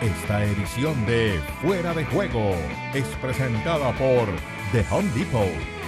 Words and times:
Esta 0.00 0.42
edición 0.46 1.04
de 1.04 1.38
Fuera 1.60 1.92
de 1.92 2.06
Juego 2.06 2.54
es 2.94 3.04
presentada 3.20 3.92
por 3.92 4.28
The 4.72 4.82
Home 4.90 5.10
Depot. 5.14 5.79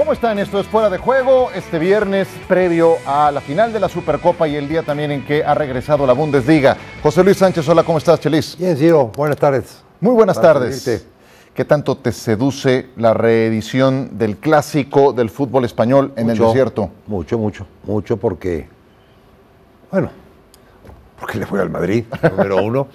¿Cómo 0.00 0.14
están? 0.14 0.38
Esto 0.38 0.58
es 0.58 0.66
Fuera 0.66 0.88
de 0.88 0.96
Juego, 0.96 1.50
este 1.54 1.78
viernes 1.78 2.26
previo 2.48 2.94
a 3.04 3.30
la 3.30 3.42
final 3.42 3.70
de 3.70 3.80
la 3.80 3.86
Supercopa 3.90 4.48
y 4.48 4.56
el 4.56 4.66
día 4.66 4.82
también 4.82 5.10
en 5.10 5.26
que 5.26 5.44
ha 5.44 5.52
regresado 5.52 6.06
la 6.06 6.14
Bundesliga. 6.14 6.74
José 7.02 7.22
Luis 7.22 7.36
Sánchez, 7.36 7.68
hola, 7.68 7.82
¿cómo 7.82 7.98
estás, 7.98 8.18
Chelis? 8.18 8.56
Bien, 8.58 8.74
Ciro, 8.78 9.12
buenas 9.14 9.36
tardes. 9.36 9.82
Muy 10.00 10.14
buenas 10.14 10.38
Para 10.38 10.54
tardes. 10.54 11.06
¿Qué 11.52 11.64
tanto 11.66 11.98
te 11.98 12.12
seduce 12.12 12.88
la 12.96 13.12
reedición 13.12 14.16
del 14.16 14.38
clásico 14.38 15.12
del 15.12 15.28
fútbol 15.28 15.66
español 15.66 16.14
en 16.16 16.30
el 16.30 16.38
desierto? 16.38 16.88
Mucho, 17.06 17.36
mucho, 17.36 17.66
mucho 17.84 18.16
porque, 18.16 18.70
bueno, 19.92 20.08
porque 21.20 21.36
le 21.36 21.44
fue 21.44 21.60
al 21.60 21.68
Madrid, 21.68 22.06
número 22.30 22.64
uno. 22.64 22.88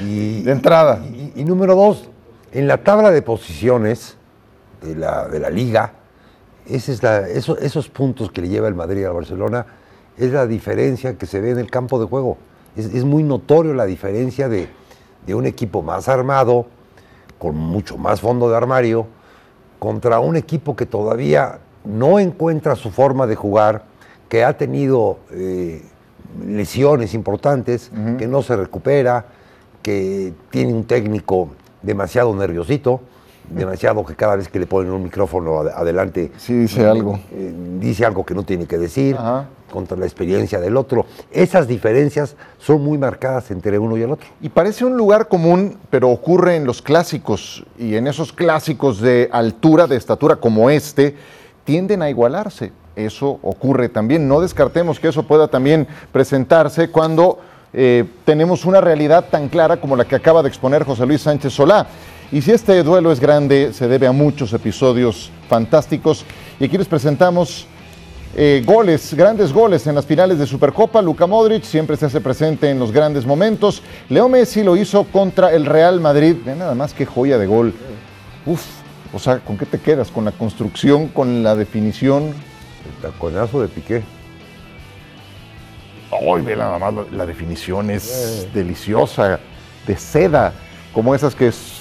Y, 0.00 0.40
De 0.40 0.52
entrada. 0.52 1.04
Y, 1.04 1.34
y 1.36 1.44
número 1.44 1.74
dos, 1.74 2.08
en 2.50 2.66
la 2.66 2.78
tabla 2.78 3.10
de 3.10 3.20
posiciones 3.20 4.16
de 4.80 4.94
la, 4.94 5.28
de 5.28 5.38
la 5.38 5.50
liga, 5.50 5.92
esa 6.68 6.92
es 6.92 7.02
la- 7.02 7.28
eso- 7.28 7.58
esos 7.58 7.88
puntos 7.88 8.30
que 8.30 8.40
le 8.42 8.48
lleva 8.48 8.68
el 8.68 8.74
Madrid 8.74 9.04
al 9.04 9.12
Barcelona 9.14 9.66
es 10.16 10.32
la 10.32 10.46
diferencia 10.46 11.16
que 11.18 11.26
se 11.26 11.40
ve 11.40 11.50
en 11.50 11.58
el 11.58 11.70
campo 11.70 11.98
de 12.00 12.06
juego. 12.06 12.38
Es, 12.76 12.86
es 12.86 13.04
muy 13.04 13.22
notorio 13.22 13.74
la 13.74 13.84
diferencia 13.86 14.48
de, 14.48 14.68
de 15.26 15.34
un 15.34 15.46
equipo 15.46 15.82
más 15.82 16.08
armado, 16.08 16.66
con 17.38 17.56
mucho 17.56 17.96
más 17.98 18.20
fondo 18.20 18.48
de 18.48 18.56
armario, 18.56 19.06
contra 19.78 20.20
un 20.20 20.36
equipo 20.36 20.74
que 20.74 20.86
todavía 20.86 21.58
no 21.84 22.18
encuentra 22.18 22.74
su 22.76 22.90
forma 22.90 23.26
de 23.26 23.36
jugar, 23.36 23.84
que 24.28 24.42
ha 24.44 24.56
tenido 24.56 25.18
eh, 25.30 25.82
lesiones 26.44 27.14
importantes, 27.14 27.90
que 28.18 28.26
no 28.26 28.42
se 28.42 28.56
recupera, 28.56 29.26
que 29.82 30.32
tiene 30.50 30.72
un 30.72 30.84
técnico 30.84 31.50
demasiado 31.82 32.34
nerviosito, 32.34 33.00
demasiado 33.50 34.04
que 34.04 34.14
cada 34.14 34.36
vez 34.36 34.48
que 34.48 34.58
le 34.58 34.66
ponen 34.66 34.92
un 34.92 35.04
micrófono 35.04 35.60
ad- 35.60 35.68
adelante 35.68 36.32
Sí, 36.36 36.52
dice 36.54 36.86
algo. 36.86 37.18
eh, 37.32 37.52
dice 37.80 38.04
algo 38.04 38.24
que 38.24 38.34
no 38.34 38.42
tiene 38.42 38.66
que 38.66 38.78
decir, 38.78 39.14
Ajá. 39.16 39.46
contra 39.70 39.96
la 39.96 40.04
experiencia 40.06 40.58
del 40.60 40.76
otro. 40.76 41.06
Esas 41.30 41.66
diferencias 41.68 42.36
son 42.58 42.82
muy 42.82 42.98
marcadas 42.98 43.50
entre 43.50 43.78
uno 43.78 43.96
y 43.96 44.02
el 44.02 44.12
otro. 44.12 44.26
Y 44.40 44.48
parece 44.48 44.84
un 44.84 44.96
lugar 44.96 45.28
común, 45.28 45.78
pero 45.90 46.10
ocurre 46.10 46.56
en 46.56 46.64
los 46.64 46.82
clásicos 46.82 47.64
y 47.78 47.96
en 47.96 48.06
esos 48.06 48.32
clásicos 48.32 49.00
de 49.00 49.28
altura, 49.32 49.86
de 49.86 49.96
estatura 49.96 50.36
como 50.36 50.70
este, 50.70 51.14
tienden 51.64 52.02
a 52.02 52.10
igualarse. 52.10 52.72
Eso 52.94 53.38
ocurre 53.42 53.88
también. 53.90 54.26
No 54.26 54.40
descartemos 54.40 54.98
que 54.98 55.08
eso 55.08 55.24
pueda 55.24 55.48
también 55.48 55.86
presentarse 56.12 56.88
cuando 56.90 57.38
eh, 57.74 58.04
tenemos 58.24 58.64
una 58.64 58.80
realidad 58.80 59.26
tan 59.30 59.48
clara 59.50 59.76
como 59.78 59.96
la 59.96 60.06
que 60.06 60.14
acaba 60.16 60.42
de 60.42 60.48
exponer 60.48 60.84
José 60.84 61.04
Luis 61.04 61.20
Sánchez 61.20 61.52
Solá. 61.52 61.86
Y 62.32 62.42
si 62.42 62.50
este 62.50 62.82
duelo 62.82 63.12
es 63.12 63.20
grande, 63.20 63.72
se 63.72 63.86
debe 63.88 64.06
a 64.06 64.12
muchos 64.12 64.52
episodios 64.52 65.30
fantásticos. 65.48 66.24
Y 66.58 66.64
aquí 66.64 66.76
les 66.76 66.88
presentamos 66.88 67.66
eh, 68.34 68.62
goles, 68.66 69.14
grandes 69.14 69.52
goles 69.52 69.86
en 69.86 69.94
las 69.94 70.04
finales 70.06 70.38
de 70.38 70.46
Supercopa. 70.46 71.00
Luka 71.02 71.26
Modric 71.26 71.62
siempre 71.62 71.96
se 71.96 72.06
hace 72.06 72.20
presente 72.20 72.68
en 72.70 72.78
los 72.78 72.90
grandes 72.90 73.24
momentos. 73.24 73.82
Leo 74.08 74.28
Messi 74.28 74.64
lo 74.64 74.76
hizo 74.76 75.04
contra 75.04 75.52
el 75.54 75.66
Real 75.66 76.00
Madrid. 76.00 76.36
Ve 76.44 76.56
nada 76.56 76.74
más 76.74 76.92
que 76.92 77.06
joya 77.06 77.38
de 77.38 77.46
gol. 77.46 77.72
Uf, 78.44 78.62
o 79.12 79.18
sea, 79.20 79.38
¿con 79.38 79.56
qué 79.56 79.66
te 79.66 79.78
quedas? 79.78 80.10
¿Con 80.10 80.24
la 80.24 80.32
construcción, 80.32 81.08
con 81.08 81.42
la 81.44 81.54
definición? 81.54 82.24
El 82.24 83.02
taconazo 83.02 83.60
de 83.62 83.68
Piqué. 83.68 84.02
Ay, 86.10 86.42
ve 86.42 86.56
nada 86.56 86.78
más, 86.78 86.92
la, 86.94 87.04
la 87.12 87.26
definición 87.26 87.90
es 87.90 88.48
deliciosa, 88.54 89.38
de 89.86 89.96
seda, 89.96 90.52
como 90.92 91.14
esas 91.14 91.34
que 91.34 91.48
es- 91.48 91.75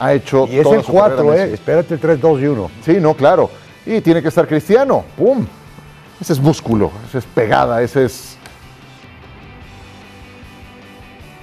ha 0.00 0.14
hecho 0.14 0.48
Y 0.50 0.56
es 0.56 0.62
toda 0.64 0.76
el 0.76 0.84
su 0.84 0.92
carrera 0.92 1.22
4, 1.22 1.34
¿eh? 1.34 1.54
Espérate 1.54 1.94
el 1.94 2.00
3, 2.00 2.20
2 2.20 2.40
y 2.40 2.46
1. 2.46 2.70
Sí, 2.84 2.96
no, 3.00 3.14
claro. 3.14 3.50
Y 3.86 4.00
tiene 4.00 4.20
que 4.22 4.28
estar 4.28 4.48
Cristiano. 4.48 5.04
¡Pum! 5.16 5.46
Ese 6.20 6.32
es 6.32 6.40
músculo, 6.40 6.90
ese 7.08 7.18
es 7.18 7.24
pegada, 7.24 7.80
ese 7.82 8.04
es 8.04 8.36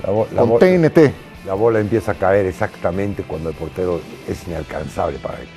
La, 0.03 0.41
con 0.41 0.59
TNT. 0.59 1.11
la 1.47 1.55
bola 1.55 1.79
empieza 1.79 2.11
a 2.11 2.15
caer 2.15 2.45
exactamente 2.45 3.23
cuando 3.23 3.49
el 3.49 3.55
portero 3.55 3.99
es 4.27 4.47
inalcanzable 4.47 5.17
para 5.17 5.39
él. 5.39 5.47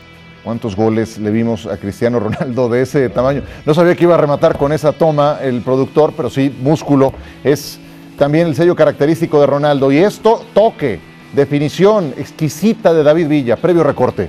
¿Cuántos 0.42 0.74
goles 0.74 1.18
le 1.18 1.30
vimos 1.30 1.66
a 1.66 1.76
Cristiano 1.76 2.18
Ronaldo 2.18 2.70
de 2.70 2.80
ese 2.82 3.10
tamaño? 3.10 3.42
No 3.66 3.74
sabía 3.74 3.94
que 3.94 4.04
iba 4.04 4.14
a 4.14 4.18
rematar 4.18 4.56
con 4.56 4.72
esa 4.72 4.92
toma 4.92 5.38
el 5.42 5.60
productor, 5.60 6.14
pero 6.16 6.30
sí, 6.30 6.54
músculo 6.62 7.12
es 7.44 7.78
también 8.16 8.46
el 8.46 8.54
sello 8.54 8.74
característico 8.74 9.38
de 9.40 9.46
Ronaldo. 9.46 9.92
Y 9.92 9.98
esto, 9.98 10.42
toque, 10.54 10.98
definición 11.34 12.14
exquisita 12.16 12.92
de 12.92 13.02
David 13.02 13.28
Villa, 13.28 13.56
previo 13.56 13.82
recorte. 13.82 14.28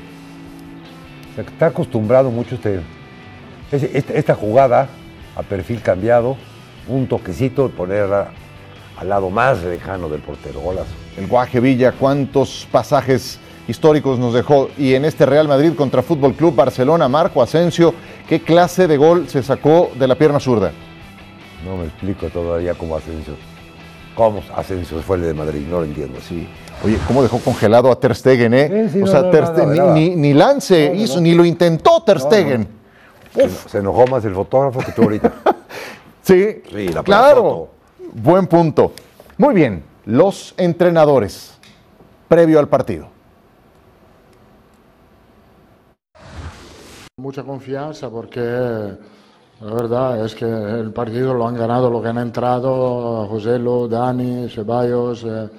Está 1.37 1.67
acostumbrado 1.67 2.29
mucho 2.29 2.55
este, 2.55 2.81
ese- 3.71 3.91
esta, 4.17 4.35
jugada 4.35 4.89
a 5.35 5.43
perfil 5.43 5.81
cambiado, 5.81 6.35
un 6.87 7.07
toquecito, 7.07 7.69
ponerla 7.69 8.29
al 8.97 9.09
lado 9.09 9.29
más 9.29 9.63
lejano 9.63 10.09
del 10.09 10.21
portero. 10.21 10.59
Golazo. 10.59 10.89
El 11.17 11.27
Guaje 11.27 11.59
Villa, 11.59 11.93
cuántos 11.93 12.67
pasajes 12.71 13.39
históricos 13.67 14.19
nos 14.19 14.33
dejó. 14.33 14.69
Y 14.77 14.93
en 14.93 15.05
este 15.05 15.25
Real 15.25 15.47
Madrid 15.47 15.73
contra 15.75 16.01
Fútbol 16.03 16.33
Club 16.33 16.53
Barcelona, 16.55 17.07
Marco 17.07 17.41
Asensio, 17.41 17.93
¿qué 18.27 18.41
clase 18.41 18.87
de 18.87 18.97
gol 18.97 19.27
se 19.29 19.41
sacó 19.41 19.91
de 19.97 20.07
la 20.07 20.15
pierna 20.15 20.39
zurda? 20.39 20.71
No 21.65 21.77
me 21.77 21.85
explico 21.85 22.27
todavía 22.27 22.73
cómo 22.73 22.95
Asensio. 22.97 23.35
¿Cómo 24.21 24.43
Asensio 24.55 25.01
fue 25.01 25.15
el 25.17 25.23
de 25.23 25.33
Madrid? 25.33 25.65
No 25.67 25.79
lo 25.79 25.83
entiendo. 25.85 26.19
Sí. 26.21 26.47
Oye, 26.85 26.99
¿cómo 27.07 27.23
dejó 27.23 27.39
congelado 27.39 27.91
a 27.91 27.99
Ter 27.99 28.15
Stegen, 28.15 28.53
eh? 28.53 28.85
Sí, 28.87 28.93
sí, 28.93 28.97
o 29.01 29.05
no, 29.07 29.11
sea, 29.11 29.21
no, 29.23 29.29
Ter 29.31 29.47
Stegen, 29.47 29.93
ni, 29.95 30.09
ni- 30.09 30.15
ni 30.15 30.33
lance 30.35 30.93
hizo, 30.95 31.15
no. 31.15 31.21
ni 31.21 31.33
lo 31.33 31.43
intentó 31.43 32.03
Ter 32.03 32.19
Stegen. 32.19 32.67
Se, 33.33 33.49
se 33.49 33.77
enojó 33.79 34.05
más 34.05 34.23
el 34.25 34.35
fotógrafo 34.35 34.79
que 34.81 34.91
tú 34.91 35.01
ahorita. 35.03 35.31
Sí, 36.23 36.61
Sí, 36.71 36.89
la 36.89 37.01
claro. 37.01 37.41
foto. 37.41 37.69
Buen 38.13 38.45
punto. 38.45 38.93
Muy 39.39 39.55
bien, 39.55 39.83
los 40.05 40.53
entrenadores 40.55 41.57
previo 42.27 42.59
al 42.59 42.67
partido. 42.67 43.07
Mucha 47.17 47.41
confianza 47.43 48.07
porque 48.09 48.39
la 49.61 49.73
verdad 49.73 50.25
es 50.25 50.33
que 50.35 50.45
el 50.45 50.91
partido 50.91 51.33
lo 51.33 51.47
han 51.47 51.55
ganado 51.55 51.89
lo 51.89 52.01
que 52.01 52.07
han 52.09 52.17
entrado 52.17 53.27
Joselo, 53.27 53.87
Dani, 53.87 54.49
Ceballos, 54.49 55.23
eh, 55.23 55.49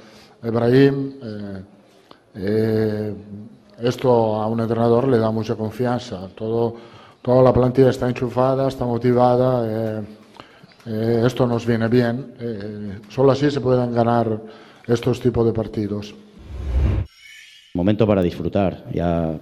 Ibrahim. 0.45 1.13
eh, 1.23 1.63
eh, 2.35 3.15
esto 3.81 4.37
a 4.37 4.47
un 4.47 4.61
entrenador 4.61 5.09
le 5.09 5.19
da 5.19 5.31
mucha 5.31 5.55
confianza. 5.55 6.29
Todo, 6.37 6.75
toda 7.21 7.43
la 7.43 7.53
plantilla 7.53 7.91
está 7.91 8.09
enchufada, 8.09 8.69
está 8.69 8.85
motivada. 8.85 9.67
eh, 9.69 10.03
eh, 10.87 11.23
esto 11.25 11.47
nos 11.47 11.65
viene 11.67 11.89
bien. 11.89 12.35
eh, 12.41 12.99
solo 13.09 13.33
así 13.33 13.51
se 13.51 13.61
pueden 13.61 13.95
ganar 13.95 14.41
estos 14.87 15.21
tipos 15.21 15.45
de 15.47 15.53
partidos. 15.53 16.15
Momento 17.75 18.07
para 18.07 18.23
disfrutar. 18.23 18.85
Ya 18.93 19.39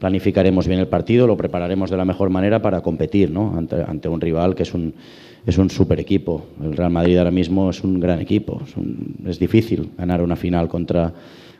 planificaremos 0.00 0.66
bien 0.66 0.80
el 0.80 0.88
partido, 0.88 1.26
lo 1.26 1.36
prepararemos 1.36 1.90
de 1.90 1.96
la 1.96 2.06
mejor 2.06 2.30
manera 2.30 2.60
para 2.60 2.80
competir 2.80 3.30
¿no? 3.30 3.54
ante, 3.56 4.08
un 4.08 4.20
rival 4.20 4.54
que 4.54 4.64
es 4.64 4.74
un, 4.74 4.94
es 5.46 5.58
un 5.58 5.68
super 5.68 6.00
equipo. 6.00 6.46
El 6.60 6.74
Real 6.74 6.90
Madrid 6.90 7.18
ahora 7.18 7.30
mismo 7.30 7.68
es 7.68 7.84
un 7.84 8.00
gran 8.00 8.18
equipo. 8.18 8.62
Es 9.26 9.38
difícil 9.38 9.90
ganar 9.98 10.22
una 10.22 10.36
final 10.36 10.68
contra, 10.68 11.12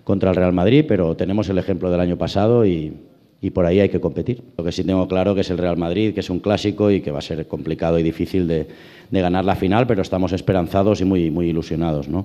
contra 0.04 0.31
el 0.31 0.37
Real 0.37 0.54
Madrid, 0.54 0.87
pero 0.88 1.14
tenemos 1.14 1.50
el 1.50 1.58
ejemplo 1.58 1.90
del 1.90 2.00
año 2.00 2.16
pasado 2.16 2.64
y, 2.64 2.94
y 3.42 3.50
por 3.50 3.66
ahí 3.66 3.78
hay 3.78 3.90
que 3.90 4.00
competir. 4.00 4.42
Lo 4.56 4.64
que 4.64 4.72
sí 4.72 4.84
tengo 4.84 5.06
claro 5.06 5.34
que 5.34 5.42
es 5.42 5.50
el 5.50 5.58
Real 5.58 5.76
Madrid, 5.76 6.14
que 6.14 6.20
es 6.20 6.31
un 6.31 6.40
clásico 6.40 6.90
y 6.90 7.02
que 7.02 7.10
va 7.10 7.19
a 7.19 7.22
ser 7.22 7.46
complicado 7.46 7.98
y 7.98 8.02
difícil 8.02 8.48
de, 8.48 8.66
de 9.10 9.20
ganar 9.20 9.44
la 9.44 9.54
final, 9.54 9.87
pero 9.87 10.00
estamos 10.00 10.32
esperanzados 10.32 11.02
y 11.02 11.04
muy, 11.04 11.31
muy 11.31 11.50
ilusionados. 11.50 12.08
¿no? 12.08 12.25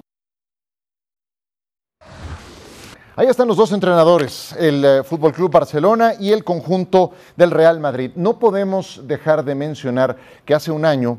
Ahí 3.17 3.27
están 3.27 3.47
los 3.47 3.56
dos 3.56 3.71
entrenadores, 3.71 4.53
el 4.59 4.83
eh, 4.83 5.03
Fútbol 5.03 5.31
Club 5.31 5.50
Barcelona 5.50 6.15
y 6.19 6.33
el 6.33 6.44
conjunto 6.44 7.12
del 7.38 7.50
Real 7.50 7.79
Madrid. 7.79 8.12
No 8.15 8.39
podemos 8.39 9.03
dejar 9.06 9.45
de 9.45 9.56
mencionar 9.56 10.17
que 10.44 10.53
hace 10.53 10.69
un 10.69 10.83
año 10.83 11.17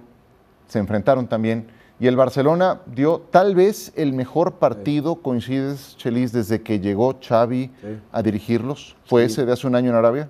se 0.68 0.78
enfrentaron 0.78 1.26
también 1.26 1.68
y 1.98 2.06
el 2.06 2.14
Barcelona 2.14 2.82
dio 2.84 3.22
tal 3.30 3.54
vez 3.54 3.94
el 3.96 4.12
mejor 4.12 4.56
partido, 4.56 5.22
coincides, 5.22 5.96
Chelis, 5.96 6.32
desde 6.32 6.60
que 6.60 6.80
llegó 6.80 7.16
Xavi 7.18 7.70
a 8.12 8.22
dirigirlos. 8.22 8.94
¿Fue 9.06 9.24
ese 9.24 9.46
de 9.46 9.52
hace 9.54 9.66
un 9.66 9.74
año 9.74 9.88
en 9.88 9.96
Arabia? 9.96 10.28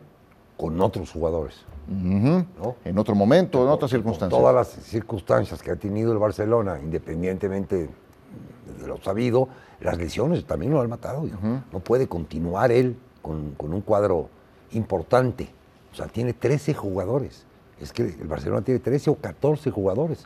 Con 0.57 0.81
otros 0.81 1.11
jugadores. 1.11 1.65
¿no? 1.89 2.77
En 2.85 2.97
otro 2.97 3.17
momento, 3.17 3.65
en 3.65 3.71
otras 3.71 3.91
Con 3.91 3.99
circunstancias. 3.99 4.41
todas 4.41 4.55
las 4.55 4.69
circunstancias 4.69 5.61
que 5.61 5.73
ha 5.73 5.77
tenido 5.77 6.13
el 6.13 6.19
Barcelona, 6.19 6.79
independientemente 6.81 7.89
de 8.81 8.87
lo 8.87 8.99
sabido, 9.03 9.49
las 9.81 9.99
lesiones 9.99 10.45
también 10.45 10.73
lo 10.73 10.81
han 10.81 10.89
matado. 10.89 11.25
No 11.73 11.81
puede 11.81 12.07
continuar 12.09 12.73
él 12.73 12.97
con, 13.23 13.53
con 13.57 13.73
un 13.75 13.81
cuadro 13.83 14.29
importante. 14.73 15.49
O 15.93 15.97
sea, 15.97 16.07
tiene 16.07 16.33
13 16.33 16.75
jugadores. 16.75 17.45
Es 17.81 17.93
que 17.93 18.03
el 18.03 18.27
Barcelona 18.27 18.63
tiene 18.63 18.81
13 18.81 19.11
o 19.11 19.15
14 19.17 19.71
jugadores. 19.71 20.25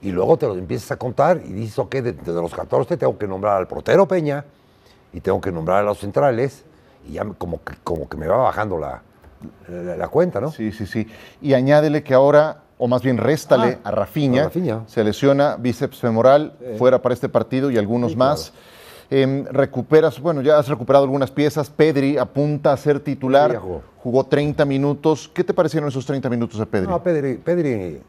Y 0.00 0.10
luego 0.12 0.36
te 0.36 0.46
los 0.46 0.56
empiezas 0.56 0.92
a 0.92 0.96
contar 0.96 1.40
y 1.44 1.52
dices, 1.52 1.78
ok, 1.78 1.92
de, 1.96 2.12
de 2.12 2.32
los 2.32 2.54
14 2.54 2.96
tengo 2.96 3.18
que 3.18 3.26
nombrar 3.26 3.56
al 3.56 3.66
portero 3.66 4.06
Peña 4.06 4.44
y 5.12 5.20
tengo 5.20 5.40
que 5.40 5.50
nombrar 5.50 5.78
a 5.78 5.82
los 5.82 5.98
centrales 5.98 6.64
y 7.08 7.14
ya 7.14 7.24
como 7.36 7.62
que, 7.64 7.74
como 7.82 8.08
que 8.08 8.16
me 8.16 8.26
va 8.28 8.36
bajando 8.36 8.78
la, 8.78 9.02
la- 9.68 9.96
la 9.96 10.08
cuenta, 10.08 10.40
¿no? 10.40 10.52
Sí, 10.52 10.70
sí, 10.72 10.86
sí. 10.86 11.06
Y 11.42 11.54
añádele 11.54 12.02
que 12.04 12.14
ahora, 12.14 12.62
o 12.78 12.86
más 12.86 13.02
bien 13.02 13.18
réstale 13.18 13.78
Ah, 13.82 13.88
a 13.88 13.90
Rafinha, 13.90 14.42
a 14.42 14.44
Rafinha. 14.44 14.82
se 14.86 15.02
lesiona 15.02 15.56
bíceps 15.56 15.98
femoral, 15.98 16.56
fuera 16.78 17.02
para 17.02 17.12
este 17.14 17.28
partido 17.28 17.70
y 17.70 17.76
algunos 17.76 18.14
más. 18.16 18.52
Em, 19.10 19.44
recuperas, 19.46 20.20
bueno, 20.20 20.42
ya 20.42 20.58
has 20.58 20.68
recuperado 20.68 21.04
algunas 21.04 21.30
piezas. 21.30 21.70
Pedri 21.70 22.18
apunta 22.18 22.72
a 22.72 22.76
ser 22.76 23.00
titular. 23.00 23.50
Sí, 23.52 23.56
jugó. 23.60 23.82
jugó 24.02 24.24
30 24.24 24.64
minutos. 24.66 25.30
¿Qué 25.32 25.42
te 25.44 25.54
parecieron 25.54 25.88
esos 25.88 26.04
30 26.04 26.28
minutos 26.28 26.58
de 26.58 26.66
Pedri? 26.66 26.86
No, 26.88 27.02
Pedri, 27.02 27.36
Pedri 27.38 28.02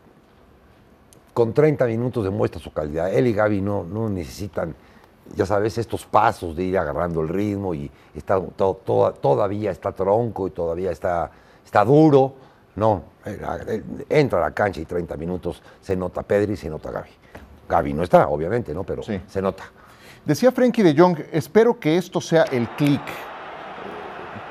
con 1.34 1.54
30 1.54 1.86
minutos 1.86 2.24
demuestra 2.26 2.60
su 2.60 2.74
calidad. 2.74 3.14
Él 3.14 3.28
y 3.28 3.34
Gaby 3.34 3.62
no, 3.62 3.86
no 3.86 4.10
necesitan, 4.10 4.76
ya 5.36 5.46
sabes, 5.46 5.78
estos 5.78 6.06
pasos 6.06 6.54
de 6.56 6.64
ir 6.64 6.78
agarrando 6.78 7.22
el 7.22 7.30
ritmo 7.30 7.74
y 7.74 7.90
está 8.14 8.42
to- 8.42 8.82
to- 8.84 9.14
todavía 9.22 9.72
está 9.72 9.94
tronco 9.94 10.48
y 10.48 10.52
todavía 10.52 10.92
está, 10.92 11.32
está 11.64 11.86
duro. 11.86 12.34
No, 12.76 13.04
entra 14.10 14.40
a 14.40 14.42
la 14.42 14.52
cancha 14.52 14.82
y 14.82 14.86
30 14.86 15.16
minutos 15.16 15.62
se 15.82 15.96
nota 15.96 16.24
Pedri 16.24 16.58
se 16.58 16.70
nota 16.70 16.92
Gaby. 16.92 17.10
Gaby 17.70 17.94
no 17.94 18.04
está, 18.04 18.28
obviamente, 18.28 18.74
¿no? 18.74 18.84
Pero 18.84 19.02
Sí. 19.04 19.20
se 19.28 19.42
nota. 19.42 19.64
Decía 20.26 20.52
Frenkie 20.52 20.84
de 20.84 20.96
Jong, 20.96 21.18
espero 21.32 21.80
que 21.80 21.98
esto 21.98 22.20
sea 22.20 22.44
el 22.44 22.68
clic. 22.70 23.02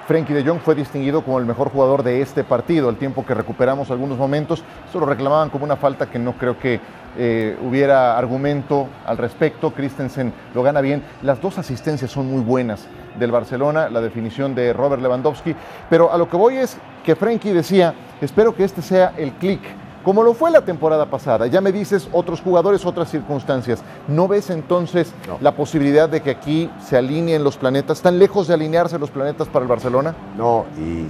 Frenkie 0.06 0.32
de 0.32 0.42
Jong 0.42 0.60
fue 0.60 0.74
distinguido 0.74 1.22
como 1.22 1.38
el 1.38 1.44
mejor 1.44 1.70
jugador 1.70 2.02
de 2.02 2.22
este 2.22 2.42
partido, 2.42 2.88
al 2.88 2.96
tiempo 2.96 3.26
que 3.26 3.34
recuperamos 3.34 3.90
algunos 3.90 4.16
momentos. 4.16 4.64
Eso 4.88 4.98
lo 4.98 5.04
reclamaban 5.04 5.50
como 5.50 5.64
una 5.64 5.76
falta 5.76 6.10
que 6.10 6.18
no 6.18 6.32
creo 6.32 6.58
que 6.58 6.80
eh, 7.18 7.58
hubiera 7.62 8.16
argumento 8.16 8.88
al 9.04 9.18
respecto. 9.18 9.72
Christensen 9.74 10.32
lo 10.54 10.62
gana 10.62 10.80
bien. 10.80 11.02
Las 11.22 11.40
dos 11.42 11.58
asistencias 11.58 12.10
son 12.10 12.30
muy 12.30 12.40
buenas 12.40 12.86
del 13.18 13.30
Barcelona, 13.30 13.90
la 13.90 14.00
definición 14.00 14.54
de 14.54 14.72
Robert 14.72 15.02
Lewandowski. 15.02 15.54
Pero 15.90 16.10
a 16.10 16.16
lo 16.16 16.30
que 16.30 16.38
voy 16.38 16.56
es 16.56 16.78
que 17.04 17.14
Frenkie 17.14 17.52
decía, 17.52 17.94
espero 18.22 18.54
que 18.54 18.64
este 18.64 18.80
sea 18.80 19.12
el 19.18 19.32
clic 19.32 19.60
como 20.08 20.22
lo 20.22 20.32
fue 20.32 20.50
la 20.50 20.62
temporada 20.62 21.05
pasada. 21.05 21.49
Ya 21.49 21.60
me 21.60 21.70
dices 21.70 22.08
otros 22.12 22.40
jugadores, 22.40 22.87
otras 22.87 23.10
circunstancias. 23.10 23.84
¿No 24.06 24.26
ves 24.26 24.49
entonces 24.49 25.12
la 25.43 25.55
posibilidad 25.55 26.08
de 26.08 26.22
que 26.22 26.31
aquí 26.31 26.70
se 26.82 26.96
alineen 26.96 27.44
los 27.44 27.58
planetas? 27.58 27.99
¿Están 27.99 28.19
lejos 28.19 28.49
de 28.49 28.55
alinearse 28.55 28.99
los 28.99 29.10
planetas 29.10 29.49
para 29.49 29.64
el 29.64 29.69
Barcelona? 29.69 30.14
No, 30.34 30.64
y, 30.78 31.08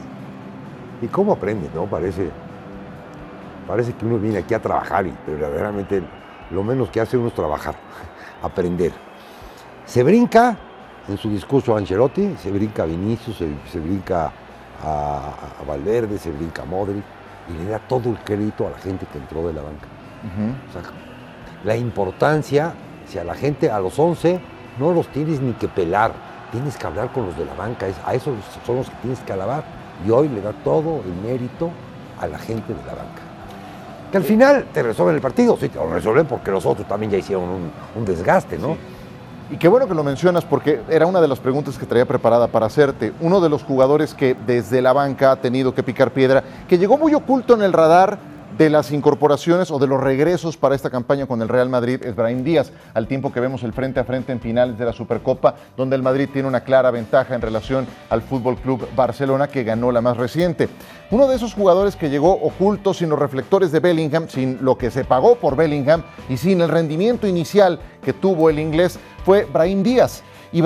y 1.05 1.09
cómo 1.13 1.35
aprende, 1.35 1.71
¿no? 1.73 1.85
Parece, 1.85 2.29
parece 3.69 3.93
que 3.93 4.05
uno 4.05 4.19
viene 4.19 4.39
aquí 4.39 4.55
a 4.55 4.61
trabajar, 4.61 5.07
y, 5.07 5.15
pero 5.25 5.39
verdaderamente 5.39 6.03
lo 6.51 6.65
menos 6.65 6.91
que 6.91 7.01
hace 7.01 7.17
uno 7.17 7.29
es 7.29 7.35
trabajar, 7.35 7.77
aprender. 8.43 8.91
Se 9.87 10.03
brinca 10.03 10.59
en 11.07 11.17
su 11.19 11.31
discurso 11.31 11.73
a 11.73 11.79
Ancelotti, 11.79 12.35
se 12.37 12.51
brinca 12.51 12.83
a 12.83 12.87
Vinicius, 12.87 13.37
se, 13.37 13.49
se 13.71 13.79
brinca 13.79 14.33
a, 14.83 15.35
a 15.61 15.65
Valverde, 15.65 16.19
se 16.19 16.33
brinca 16.33 16.63
a 16.63 16.65
Modric, 16.65 17.05
y 17.49 17.53
le 17.65 17.71
da 17.71 17.79
todo 17.79 18.11
el 18.11 18.19
crédito 18.19 18.67
a 18.67 18.71
la 18.71 18.79
gente 18.79 19.07
que 19.13 19.19
entró 19.19 19.47
de 19.47 19.53
la 19.55 19.63
banca. 19.63 19.87
O 20.69 20.73
sea, 20.73 20.83
la 21.65 21.77
importancia, 21.77 22.73
si 23.07 23.19
a 23.19 23.25
la 23.25 23.35
gente, 23.35 23.71
a 23.71 23.79
los 23.81 23.99
11, 23.99 24.41
no 24.79 24.93
los 24.93 25.09
tienes 25.09 25.41
ni 25.41 25.53
que 25.53 25.69
pelar, 25.69 26.13
tienes 26.53 26.77
que 26.77 26.87
hablar 26.87 27.13
con 27.13 27.27
los 27.27 27.37
de 27.37 27.45
la 27.45 27.55
banca, 27.55 27.87
es- 27.87 27.97
a 28.05 28.15
esos 28.15 28.35
son 28.67 28.77
los 28.77 28.89
que 28.91 28.97
tienes 29.03 29.21
que 29.21 29.33
alabar. 29.33 29.65
Y 30.07 30.11
hoy 30.11 30.29
le 30.29 30.41
da 30.41 30.53
todo 30.65 31.03
el 31.05 31.13
mérito 31.29 31.71
a 32.21 32.27
la 32.27 32.39
gente 32.39 32.73
de 32.73 32.81
la 32.87 32.95
banca. 32.95 33.23
Que 34.13 34.17
al 34.19 34.25
final 34.25 34.67
te 34.73 34.83
resuelven 34.83 35.17
el 35.17 35.21
partido, 35.21 35.57
sí, 35.59 35.69
te 35.69 35.77
lo 35.79 35.91
resuelven 35.91 36.27
porque 36.27 36.51
los 36.51 36.65
otros 36.65 36.87
también 36.89 37.13
ya 37.13 37.19
hicieron 37.19 37.45
un, 37.49 37.71
un 37.97 38.05
desgaste, 38.05 38.59
¿no? 38.59 38.77
Y 39.51 39.57
qué 39.57 39.67
bueno 39.67 39.89
que 39.89 39.95
lo 39.95 40.05
mencionas 40.05 40.45
porque 40.45 40.83
era 40.91 41.07
una 41.07 41.23
de 41.23 41.29
las 41.29 41.41
preguntas 41.41 41.79
que 41.79 41.87
traía 41.87 42.05
preparada 42.05 42.49
para 42.49 42.67
hacerte. 42.67 43.15
Uno 43.21 43.41
de 43.41 43.49
los 43.49 43.63
jugadores 43.63 44.13
que 44.13 44.37
desde 44.47 44.83
la 44.83 44.93
banca 44.93 45.33
ha 45.33 45.37
tenido 45.37 45.75
que 45.75 45.83
picar 45.83 46.13
piedra, 46.13 46.45
que 46.69 46.77
llegó 46.77 46.99
muy 46.99 47.15
oculto 47.15 47.55
en 47.55 47.63
el 47.63 47.73
radar 47.73 48.19
de 48.57 48.71
las 48.71 48.93
incorporaciones 48.93 49.71
o 49.71 49.79
de 49.79 49.87
los 49.87 50.01
regresos 50.01 50.57
para 50.57 50.75
esta 50.75 50.91
campaña 50.91 51.27
con 51.27 51.43
el 51.43 51.49
Real 51.49 51.69
Madrid 51.69 52.03
es 52.05 52.17
Brahim 52.17 52.43
Díaz, 52.43 52.73
al 52.95 53.07
tiempo 53.07 53.33
que 53.33 53.41
vemos 53.41 53.63
el 53.63 53.73
frente 53.73 54.01
a 54.01 54.05
frente 54.05 54.33
en 54.33 54.41
finales 54.41 54.79
de 54.79 54.85
la 54.85 54.93
Supercopa, 54.93 55.55
donde 55.77 55.97
el 55.97 56.03
Madrid 56.03 56.29
tiene 56.33 56.49
una 56.49 56.61
clara 56.61 56.91
ventaja 56.91 57.35
en 57.35 57.41
relación 57.41 57.87
al 58.11 58.23
Fútbol 58.23 58.57
Club 58.57 58.89
Barcelona, 58.97 59.49
que 59.49 59.65
ganó 59.65 59.93
la 59.93 60.01
más 60.01 60.17
reciente. 60.17 60.69
Uno 61.11 61.29
de 61.29 61.37
esos 61.37 61.55
jugadores 61.55 61.97
que 61.97 62.11
llegó 62.11 62.33
oculto 62.33 62.95
sin 62.95 63.11
los 63.11 63.19
reflectores 63.19 63.73
de 63.73 63.81
Bellingham, 63.81 64.29
sin 64.29 64.59
lo 64.65 64.79
que 64.79 64.91
se 64.91 65.05
pagó 65.05 65.37
por 65.37 65.57
Bellingham 65.57 66.03
y 66.29 66.37
sin 66.37 66.61
el 66.61 66.69
rendimiento 66.69 67.27
inicial 67.27 67.81
que 68.03 68.13
tuvo 68.13 68.51
el 68.51 68.59
inglés, 68.59 68.99
fue 69.25 69.45
Brahim 69.45 69.83
Díaz. 69.83 70.23
Y 70.53 70.63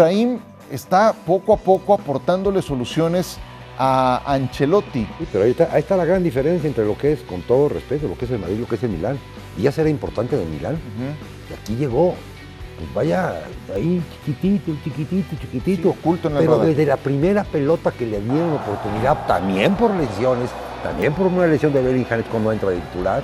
está 0.70 1.12
poco 1.26 1.52
a 1.52 1.56
poco 1.56 1.94
aportándole 1.94 2.62
soluciones 2.62 3.38
a 3.84 4.22
Ancelotti. 4.32 5.00
Sí, 5.18 5.26
pero 5.32 5.42
ahí 5.42 5.50
está, 5.50 5.68
ahí 5.72 5.80
está 5.80 5.96
la 5.96 6.04
gran 6.04 6.22
diferencia 6.22 6.68
entre 6.68 6.84
lo 6.84 6.96
que 6.96 7.14
es, 7.14 7.20
con 7.22 7.42
todo 7.42 7.68
respeto, 7.68 8.06
lo 8.06 8.16
que 8.16 8.26
es 8.26 8.30
el 8.30 8.38
Madrid 8.38 8.54
y 8.58 8.60
lo 8.60 8.68
que 8.68 8.76
es 8.76 8.82
el 8.84 8.90
Milán. 8.90 9.18
Y 9.58 9.62
ya 9.62 9.72
será 9.72 9.88
importante 9.88 10.36
del 10.36 10.48
Milán. 10.48 10.78
Y 11.50 11.52
aquí 11.52 11.74
llegó, 11.74 12.14
pues 12.78 12.94
vaya, 12.94 13.42
ahí 13.74 14.00
chiquitito, 14.24 14.72
chiquitito, 14.84 15.36
chiquitito. 15.36 15.82
Sí, 15.82 15.98
oculto 15.98 16.28
en 16.28 16.36
Pero 16.36 16.60
desde 16.60 16.86
la 16.86 16.96
primera 16.96 17.42
pelota 17.42 17.90
que 17.90 18.06
le 18.06 18.20
dieron 18.20 18.52
oportunidad, 18.52 19.26
también 19.26 19.74
por 19.74 19.90
lesiones, 19.96 20.50
también 20.84 21.12
por 21.12 21.26
una 21.26 21.48
lesión 21.48 21.72
de 21.72 21.82
Bellingham 21.82 22.22
cuando 22.30 22.52
entra 22.52 22.70
de 22.70 22.76
titular, 22.76 23.20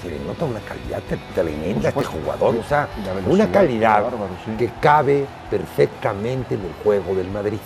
se 0.00 0.08
le 0.08 0.20
nota 0.20 0.44
una 0.44 0.60
calidad 0.60 1.02
tremenda 1.34 1.88
a 1.88 1.90
este 1.90 2.04
jugador. 2.04 2.54
O 2.54 2.62
sea, 2.62 2.88
una 3.26 3.50
calidad 3.50 3.96
qué 3.96 4.02
bárbaro, 4.04 4.28
sí. 4.44 4.52
que 4.56 4.70
cabe 4.80 5.26
perfectamente 5.50 6.54
en 6.54 6.60
el 6.60 6.72
juego 6.84 7.12
del 7.16 7.28
Madrid. 7.28 7.58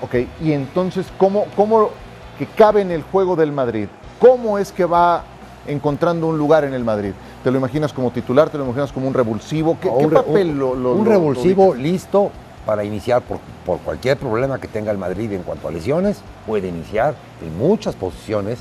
Ok, 0.00 0.14
y 0.42 0.52
entonces, 0.52 1.06
¿cómo, 1.18 1.46
¿cómo 1.56 1.90
que 2.38 2.46
cabe 2.46 2.82
en 2.82 2.90
el 2.90 3.02
juego 3.02 3.34
del 3.36 3.52
Madrid? 3.52 3.88
¿Cómo 4.20 4.58
es 4.58 4.70
que 4.72 4.84
va 4.84 5.24
encontrando 5.66 6.26
un 6.28 6.38
lugar 6.38 6.64
en 6.64 6.72
el 6.74 6.84
Madrid? 6.84 7.12
¿Te 7.42 7.50
lo 7.50 7.58
imaginas 7.58 7.92
como 7.92 8.10
titular? 8.10 8.48
¿Te 8.50 8.58
lo 8.58 8.64
imaginas 8.64 8.92
como 8.92 9.08
un 9.08 9.14
revulsivo? 9.14 9.76
¿Qué, 9.80 9.88
papel 10.08 10.50
un, 10.50 10.58
lo, 10.58 10.74
lo- 10.74 10.92
un 10.94 11.06
revulsivo 11.06 11.74
lo 11.74 11.80
listo 11.80 12.30
para 12.64 12.84
iniciar 12.84 13.22
por, 13.22 13.38
por 13.64 13.78
cualquier 13.78 14.18
problema 14.18 14.58
que 14.60 14.68
tenga 14.68 14.90
el 14.92 14.98
Madrid 14.98 15.32
en 15.32 15.42
cuanto 15.42 15.68
a 15.68 15.70
lesiones, 15.70 16.20
puede 16.46 16.68
iniciar 16.68 17.14
en 17.42 17.56
muchas 17.56 17.96
posiciones, 17.96 18.58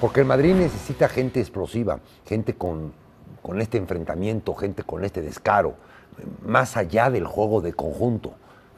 porque 0.00 0.20
el 0.20 0.26
Madrid 0.26 0.54
necesita 0.54 1.08
gente 1.08 1.38
explosiva, 1.40 2.00
gente 2.26 2.54
con, 2.54 2.92
con 3.42 3.60
este 3.60 3.78
enfrentamiento, 3.78 4.54
gente 4.54 4.82
con 4.82 5.04
este 5.04 5.22
descaro, 5.22 5.74
más 6.44 6.76
allá 6.76 7.10
del 7.10 7.26
juego 7.26 7.60
de 7.60 7.72
conjunto. 7.74 8.32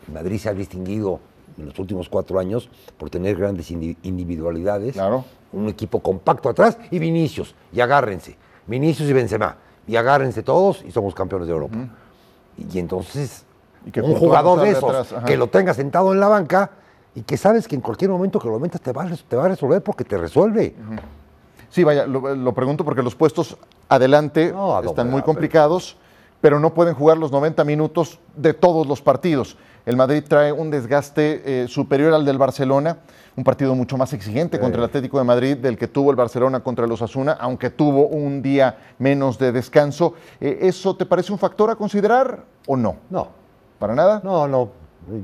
El 0.07 0.15
Madrid 0.15 0.39
se 0.39 0.51
ha 0.51 0.55
distinguido 0.55 1.21
en 1.61 1.69
los 1.69 1.79
últimos 1.79 2.09
cuatro 2.09 2.39
años 2.39 2.69
por 2.99 3.11
tener 3.11 3.37
grandes 3.37 3.71
indi- 3.71 3.97
individualidades, 4.03 4.95
Claro. 4.95 5.25
un 5.53 5.69
equipo 5.69 6.01
compacto 6.01 6.49
atrás 6.49 6.79
y 6.91 6.99
Vinicius, 6.99 7.55
y 7.73 7.81
agárrense, 7.81 8.37
Vinicius 8.67 9.09
y 9.09 9.13
Benzema, 9.13 9.57
y 9.87 9.97
agárrense 9.97 10.43
todos 10.43 10.83
y 10.87 10.91
somos 10.91 11.15
campeones 11.15 11.47
de 11.49 11.53
Europa. 11.55 11.77
Y 12.73 12.79
entonces, 12.79 13.45
Y 13.87 13.91
que 13.91 14.01
un 14.03 14.15
jugador 14.15 14.61
de 14.61 14.71
esos, 14.71 14.85
atrás, 14.95 15.25
que 15.25 15.37
lo 15.37 15.47
tenga 15.49 15.73
sentado 15.75 16.13
en 16.13 16.21
la 16.21 16.29
banca 16.29 16.71
y 17.15 17.23
que 17.23 17.37
sabes 17.37 17.67
que 17.67 17.75
en 17.75 17.81
cualquier 17.81 18.11
momento 18.11 18.39
que 18.39 18.49
lo 18.49 18.59
metas 18.61 18.81
te 18.81 18.93
va 18.93 19.07
te 19.29 19.37
va 19.37 19.47
a 19.47 19.49
resolver 19.49 19.83
porque 19.83 20.05
te 20.05 20.17
resuelve. 20.19 20.75
Sí, 21.71 21.85
vaya, 21.85 22.07
lo, 22.07 22.35
lo 22.35 22.53
pregunto 22.53 22.85
porque 22.85 23.03
los 23.03 23.15
puestos 23.15 23.57
adelante 23.89 24.53
No, 24.53 24.81
están 24.83 25.11
muy 25.11 25.23
complicados, 25.23 25.97
pero 26.41 26.59
no 26.61 26.75
pueden 26.75 26.95
jugar 26.95 27.17
los 27.19 27.31
90 27.33 27.65
minutos 27.65 28.19
de 28.37 28.55
todos 28.55 28.87
los 28.87 29.01
partidos. 29.03 29.57
El 29.87 29.97
Madrid 29.97 30.23
trae 30.27 30.53
un 30.53 30.71
desgaste 30.71 31.63
eh, 31.63 31.69
superior 31.69 32.13
al 32.13 32.25
del 32.25 32.39
Barcelona, 32.39 32.99
un 33.37 33.45
partido 33.45 33.75
mucho 33.75 33.97
más 33.97 34.13
exigente 34.13 34.61
contra 34.61 34.79
el 34.81 34.85
Atlético 34.85 35.19
de 35.19 35.25
Madrid 35.25 35.57
del 35.57 35.79
que 35.79 35.89
tuvo 35.89 36.11
el 36.11 36.17
Barcelona 36.17 36.61
contra 36.61 36.87
los 36.87 37.01
Asuna, 37.01 37.33
aunque 37.33 37.71
tuvo 37.71 38.07
un 38.07 38.43
día 38.43 38.77
menos 38.99 39.39
de 39.39 39.53
descanso. 39.53 40.15
Eh, 40.41 40.59
¿Eso 40.63 40.97
te 40.97 41.07
parece 41.07 41.33
un 41.33 41.39
factor 41.39 41.71
a 41.71 41.77
considerar 41.77 42.45
o 42.67 42.77
no? 42.77 42.97
No, 43.09 43.29
¿Para 43.79 43.95
nada? 43.95 44.21
no, 44.23 44.47
no. 44.47 44.71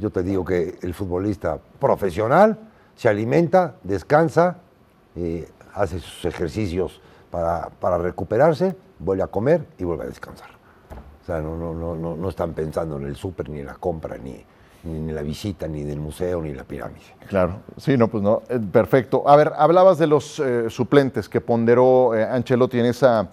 Yo 0.01 0.11
te 0.11 0.23
digo 0.23 0.45
que 0.45 0.79
el 0.83 0.95
futbolista 0.95 1.59
profesional 1.79 2.59
se 2.97 3.09
alimenta, 3.11 3.75
descansa, 3.83 4.57
eh, 5.15 5.47
hace 5.75 6.01
sus 6.01 6.25
ejercicios 6.25 7.01
para, 7.31 7.69
para 7.79 7.99
recuperarse, 7.99 8.75
vuelve 8.99 9.23
a 9.23 9.27
comer 9.27 9.67
y 9.79 9.85
vuelve 9.85 10.05
a 10.05 10.07
descansar. 10.07 10.56
O 11.27 11.29
sea, 11.29 11.41
no, 11.41 11.57
no, 11.57 11.75
no, 11.75 11.97
no, 11.97 12.15
no 12.15 12.29
están 12.29 12.53
pensando 12.53 12.99
en 12.99 13.03
el 13.03 13.17
súper, 13.17 13.49
ni 13.49 13.59
en 13.59 13.67
la 13.67 13.75
compra, 13.75 14.17
ni, 14.17 14.45
ni 14.85 14.97
en 14.97 15.13
la 15.13 15.23
visita, 15.23 15.67
ni 15.67 15.83
del 15.83 15.99
museo, 15.99 16.41
ni 16.41 16.51
en 16.51 16.57
la 16.57 16.63
pirámide. 16.63 17.03
Claro, 17.29 17.63
sí, 17.77 17.97
no, 17.97 18.07
pues 18.07 18.23
no, 18.23 18.43
eh, 18.49 18.61
perfecto. 18.61 19.29
A 19.29 19.35
ver, 19.35 19.53
hablabas 19.57 19.99
de 19.99 20.07
los 20.07 20.39
eh, 20.39 20.71
suplentes 20.71 21.29
que 21.29 21.41
ponderó 21.41 22.15
eh, 22.15 22.23
Ancelotti 22.23 22.79
en 22.79 22.87
esa 22.87 23.29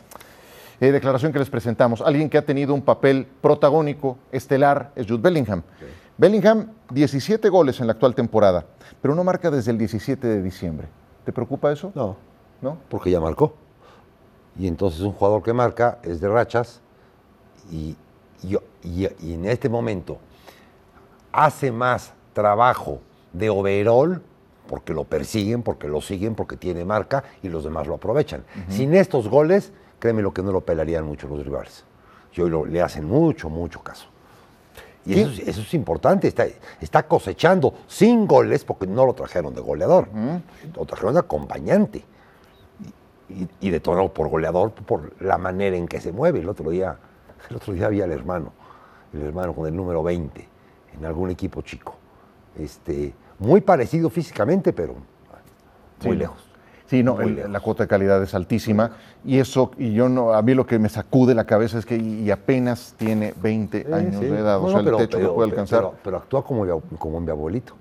eh, 0.81 0.91
declaración 0.91 1.31
que 1.31 1.37
les 1.37 1.51
presentamos. 1.51 2.01
Alguien 2.01 2.31
que 2.31 2.39
ha 2.39 2.41
tenido 2.43 2.73
un 2.73 2.81
papel 2.81 3.27
protagónico, 3.41 4.17
estelar, 4.31 4.91
es 4.95 5.05
Jude 5.05 5.21
Bellingham. 5.21 5.61
Bellingham, 6.17 6.71
17 6.89 7.47
goles 7.49 7.79
en 7.79 7.85
la 7.85 7.93
actual 7.93 8.15
temporada, 8.15 8.65
pero 9.03 9.13
no 9.13 9.23
marca 9.23 9.51
desde 9.51 9.69
el 9.69 9.77
17 9.77 10.25
de 10.25 10.41
diciembre. 10.41 10.87
¿Te 11.25 11.31
preocupa 11.31 11.71
eso? 11.71 11.91
No, 11.93 12.17
¿No? 12.59 12.75
porque 12.89 13.11
ya 13.11 13.19
marcó. 13.19 13.53
Y 14.57 14.65
entonces 14.65 15.01
un 15.01 15.11
jugador 15.11 15.43
que 15.43 15.53
marca 15.53 15.99
es 16.01 16.19
de 16.19 16.27
rachas 16.27 16.81
y, 17.71 17.95
y- 18.43 18.57
y- 18.83 19.07
y 19.21 19.33
en 19.33 19.45
este 19.45 19.69
momento 19.69 20.17
hace 21.31 21.71
más 21.71 22.13
trabajo 22.33 22.99
de 23.31 23.49
overall 23.49 24.21
porque 24.67 24.93
lo 24.93 25.03
persiguen, 25.03 25.61
porque 25.61 25.87
lo 25.87 26.01
siguen, 26.01 26.35
porque 26.35 26.55
tiene 26.55 26.85
marca 26.85 27.23
y 27.41 27.49
los 27.49 27.63
demás 27.63 27.85
lo 27.87 27.95
aprovechan. 27.95 28.43
Sin 28.69 28.93
estos 28.93 29.27
goles, 29.27 29.71
créeme 29.99 30.21
lo 30.21 30.33
que 30.33 30.41
no 30.41 30.51
lo 30.51 30.61
pelarían 30.61 31.05
mucho 31.05 31.27
los 31.27 31.43
rivales. 31.43 31.83
Y 32.35 32.41
hoy 32.41 32.49
lo- 32.49 32.65
le 32.65 32.81
hacen 32.81 33.05
mucho, 33.05 33.49
mucho 33.49 33.81
caso. 33.81 34.07
Y 35.05 35.19
eso, 35.19 35.31
es- 35.31 35.39
eso 35.49 35.61
es 35.61 35.73
importante, 35.73 36.27
está, 36.29 36.45
está 36.79 37.03
cosechando 37.03 37.73
sin 37.87 38.25
goles 38.25 38.63
porque 38.63 38.87
no 38.87 39.05
lo 39.05 39.13
trajeron 39.13 39.53
de 39.53 39.59
goleador, 39.61 40.07
lo 40.75 40.85
trajeron 40.85 41.13
de 41.15 41.19
acompañante 41.19 42.05
y, 43.29 43.47
y 43.59 43.69
detonado 43.69 44.13
por 44.13 44.29
goleador 44.29 44.71
por 44.71 45.11
la 45.21 45.37
manera 45.37 45.75
en 45.75 45.87
que 45.87 45.99
se 45.99 46.13
mueve. 46.13 46.39
El 46.39 46.47
otro 46.49 46.69
día, 46.69 46.97
el 47.49 47.55
otro 47.55 47.73
día 47.73 47.85
había 47.87 48.05
el 48.05 48.11
hermano, 48.11 48.51
el 49.13 49.21
hermano 49.21 49.53
con 49.53 49.67
el 49.67 49.75
número 49.75 50.03
20 50.03 50.47
en 50.97 51.05
algún 51.05 51.29
equipo 51.29 51.61
chico. 51.61 51.95
Este, 52.57 53.13
muy 53.39 53.61
parecido 53.61 54.09
físicamente, 54.09 54.73
pero 54.73 54.93
muy 56.03 56.13
Sí. 56.13 56.15
lejos. 56.17 56.37
Sí, 56.85 57.01
no, 57.01 57.19
el- 57.21 57.51
la 57.51 57.59
cuota 57.59 57.83
de 57.83 57.87
calidad 57.87 58.21
es 58.21 58.35
altísima 58.35 58.91
y 59.25 59.39
eso, 59.39 59.71
y 59.77 59.93
yo 59.93 60.09
no, 60.09 60.33
a 60.33 60.41
mí 60.43 60.53
lo 60.53 60.65
que 60.67 60.77
me 60.77 60.89
sacude 60.89 61.33
la 61.33 61.45
cabeza 61.45 61.79
es 61.79 61.85
que 61.85 61.95
y, 61.97 62.23
y 62.23 62.29
apenas 62.31 62.93
tiene 62.97 63.33
20 63.41 63.87
años 63.91 64.17
Sí, 64.19 64.25
de 64.25 64.37
edad, 64.39 64.59
o 64.59 64.67
sea, 64.69 64.77
no, 64.79 64.83
pero- 64.83 64.99
el 64.99 65.07
techo 65.07 65.17
que 65.19 65.27
puede 65.27 65.49
alcanzar. 65.49 65.79
Pero, 65.79 65.93
pero 66.03 66.17
actúa 66.17 66.43
como, 66.43 66.65
mi- 66.65 66.97
como 66.97 67.19
mi 67.19 67.31
abuelito. 67.31 67.73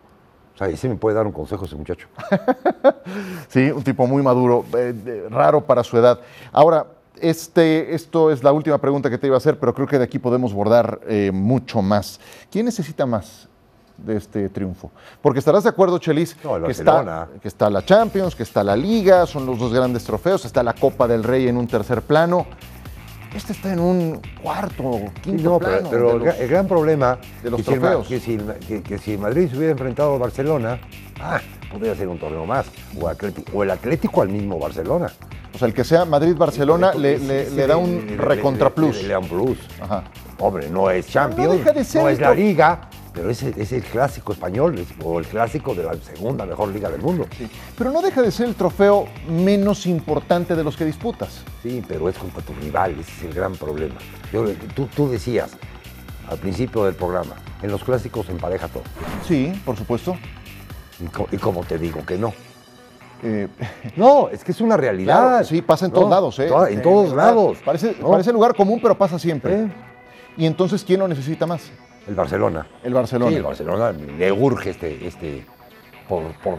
O 0.54 0.56
sea, 0.58 0.70
y 0.70 0.76
sí 0.76 0.88
me 0.88 0.94
puede 0.96 1.16
dar 1.16 1.26
un 1.26 1.32
consejo 1.32 1.64
ese 1.64 1.76
muchacho. 1.76 2.08
Sí, 3.48 3.70
un 3.70 3.82
tipo 3.82 4.06
muy 4.06 4.22
maduro, 4.22 4.64
eh, 4.76 5.26
raro 5.30 5.60
para 5.62 5.82
su 5.84 5.96
edad. 5.98 6.20
Ahora, 6.52 6.86
este, 7.22 7.94
esto 7.94 8.30
es 8.30 8.42
la 8.42 8.52
última 8.52 8.78
pregunta 8.78 9.08
que 9.08 9.16
te 9.18 9.26
iba 9.28 9.36
a 9.36 9.38
hacer, 9.38 9.58
pero 9.58 9.72
creo 9.74 9.86
que 9.86 9.98
de 9.98 10.04
aquí 10.04 10.18
podemos 10.18 10.52
bordar 10.52 11.00
eh, 11.08 11.30
mucho 11.32 11.80
más. 11.82 12.20
¿Quién 12.50 12.66
necesita 12.66 13.06
más 13.06 13.48
de 13.96 14.16
este 14.16 14.48
triunfo? 14.48 14.90
Porque 15.22 15.38
estarás 15.38 15.62
de 15.64 15.70
acuerdo, 15.70 15.98
Chelis, 15.98 16.36
No, 16.44 16.62
que, 16.64 16.72
está, 16.72 17.28
que 17.40 17.48
está 17.48 17.70
la 17.70 17.84
Champions, 17.84 18.34
que 18.34 18.42
está 18.42 18.62
la 18.64 18.76
Liga, 18.76 19.24
son 19.26 19.46
los 19.46 19.58
dos 19.58 19.72
grandes 19.72 20.04
trofeos, 20.04 20.44
está 20.44 20.62
la 20.62 20.74
Copa 20.74 21.06
del 21.08 21.22
Rey 21.24 21.48
en 21.48 21.56
un 21.56 21.66
tercer 21.66 22.02
plano. 22.02 22.46
Este 23.34 23.52
está 23.54 23.72
en 23.72 23.80
un 23.80 24.20
cuarto, 24.42 25.00
quinto 25.22 25.42
No, 25.52 25.58
plano. 25.58 25.88
pero 25.90 26.10
el, 26.10 26.16
los- 26.18 26.24
gran- 26.24 26.36
el 26.42 26.48
gran 26.48 26.66
problema 26.68 27.18
de 27.42 27.50
los 27.50 27.62
que, 27.62 27.72
trofeos. 27.78 28.06
que, 28.06 28.20
si 28.20 28.34
el, 28.34 28.44
que- 28.66 28.82
que 28.82 28.98
si 28.98 29.16
Madrid 29.16 29.48
se 29.50 29.56
hubiera 29.56 29.72
enfrentado 29.72 30.12
al 30.14 30.20
Barcelona, 30.20 30.78
ah, 31.18 31.40
podría 31.72 31.94
ser 31.94 32.08
un 32.08 32.18
torneo 32.18 32.44
más. 32.46 32.66
O, 33.00 33.08
Atlético, 33.08 33.50
o 33.56 33.62
el 33.62 33.70
Atlético 33.70 34.22
al 34.22 34.28
mismo 34.28 34.58
Barcelona. 34.58 35.10
o 35.54 35.58
sea, 35.58 35.68
el 35.68 35.74
que 35.74 35.84
sea 35.84 36.04
Madrid-Barcelona 36.04 36.92
le, 36.94 37.18
le- 37.18 37.66
da 37.66 37.76
un 37.76 38.16
recontraplus. 38.18 39.02
Le, 39.02 39.08
da 39.08 39.18
un 39.18 39.28
plus. 39.28 39.58
Ajá. 39.80 40.04
Hombre, 40.38 40.68
no 40.70 40.90
es 40.90 41.06
Champions, 41.08 41.58
deja 41.58 41.72
de 41.72 41.84
ser 41.84 42.02
no 42.02 42.08
es 42.08 42.18
la. 42.20 42.34
Liga, 42.34 42.88
pero 43.12 43.30
es, 43.30 43.42
el- 43.42 43.58
es 43.60 43.70
el 43.72 43.82
clásico 43.82 44.32
español 44.32 44.78
es- 44.78 44.88
o 45.04 45.18
el 45.18 45.26
clásico 45.26 45.74
de 45.74 45.84
la 45.84 45.94
segunda 45.94 46.44
mejor 46.46 46.68
liga 46.70 46.88
del 46.90 47.00
mundo. 47.00 47.26
Sí. 47.36 47.48
Pero 47.78 47.90
no 47.92 48.00
deja 48.02 48.22
de 48.22 48.30
ser 48.30 48.48
el 48.48 48.54
trofeo 48.54 49.06
menos 49.28 49.86
importante 49.86 50.56
de 50.56 50.64
los 50.64 50.76
que 50.76 50.84
disputas. 50.84 51.42
Sí, 51.62 51.82
pero 51.86 52.08
es 52.08 52.16
contra 52.16 52.42
tu 52.42 52.52
rival, 52.54 52.92
ese 52.98 53.12
es 53.18 53.22
el 53.24 53.34
gran 53.34 53.52
problema. 53.54 53.94
Yo- 54.32 54.44
tú, 54.74 54.86
tú 54.96 55.08
decías 55.10 55.50
al 56.28 56.38
principio 56.38 56.84
del 56.84 56.94
programa, 56.94 57.34
en 57.62 57.70
los 57.70 57.84
clásicos 57.84 58.28
empareja 58.30 58.68
todo. 58.68 58.82
Sí, 59.28 59.52
por 59.66 59.76
supuesto. 59.76 60.16
Y, 61.02 61.06
co- 61.08 61.28
y 61.30 61.36
como 61.38 61.62
te 61.64 61.78
digo 61.78 62.04
que 62.06 62.16
no. 62.18 62.32
Eh, 63.22 63.48
No, 63.96 64.28
es 64.28 64.42
que 64.44 64.52
es 64.52 64.60
una 64.60 64.76
realidad. 64.76 65.28
claro, 65.28 65.44
sí, 65.44 65.62
pasa 65.62 65.86
en 65.86 65.92
todos 65.92 66.08
No, 66.08 66.14
lados, 66.14 66.38
¿eh? 66.38 66.48
en 66.70 66.78
Eh, 66.78 66.82
todos 66.82 67.12
lados. 67.14 67.58
Parece, 67.64 67.96
¿no? 68.00 68.10
parece 68.10 68.32
lugar 68.32 68.54
común, 68.54 68.78
pero 68.82 68.96
pasa 68.96 69.18
siempre. 69.18 69.68
Y 70.36 70.46
entonces, 70.46 70.82
¿quién 70.84 71.00
lo 71.00 71.08
necesita 71.08 71.46
más? 71.46 71.70
El 72.08 72.14
Barcelona. 72.14 72.66
El 72.82 72.94
Barcelona. 72.94 73.30
Sí, 73.30 73.36
el 73.36 73.42
Barcelona 73.42 73.92
le 73.92 74.32
urge 74.32 74.70
este, 74.70 75.06
este 75.06 75.46
por, 76.08 76.22
por 76.42 76.58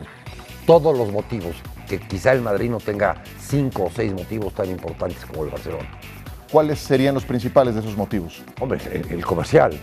todos 0.65 0.97
los 0.97 1.11
motivos. 1.11 1.55
Que 1.87 1.99
quizá 1.99 2.31
el 2.31 2.41
Madrid 2.41 2.69
no 2.69 2.77
tenga 2.77 3.15
cinco 3.39 3.83
o 3.85 3.89
seis 3.93 4.13
motivos 4.13 4.53
tan 4.53 4.69
importantes 4.69 5.25
como 5.25 5.43
el 5.43 5.49
Barcelona. 5.49 5.89
¿Cuáles 6.49 6.79
serían 6.79 7.13
los 7.13 7.25
principales 7.25 7.73
de 7.73 7.81
esos 7.81 7.97
motivos? 7.97 8.41
Hombre, 8.61 8.79
el, 8.91 9.11
el 9.11 9.25
comercial. 9.25 9.73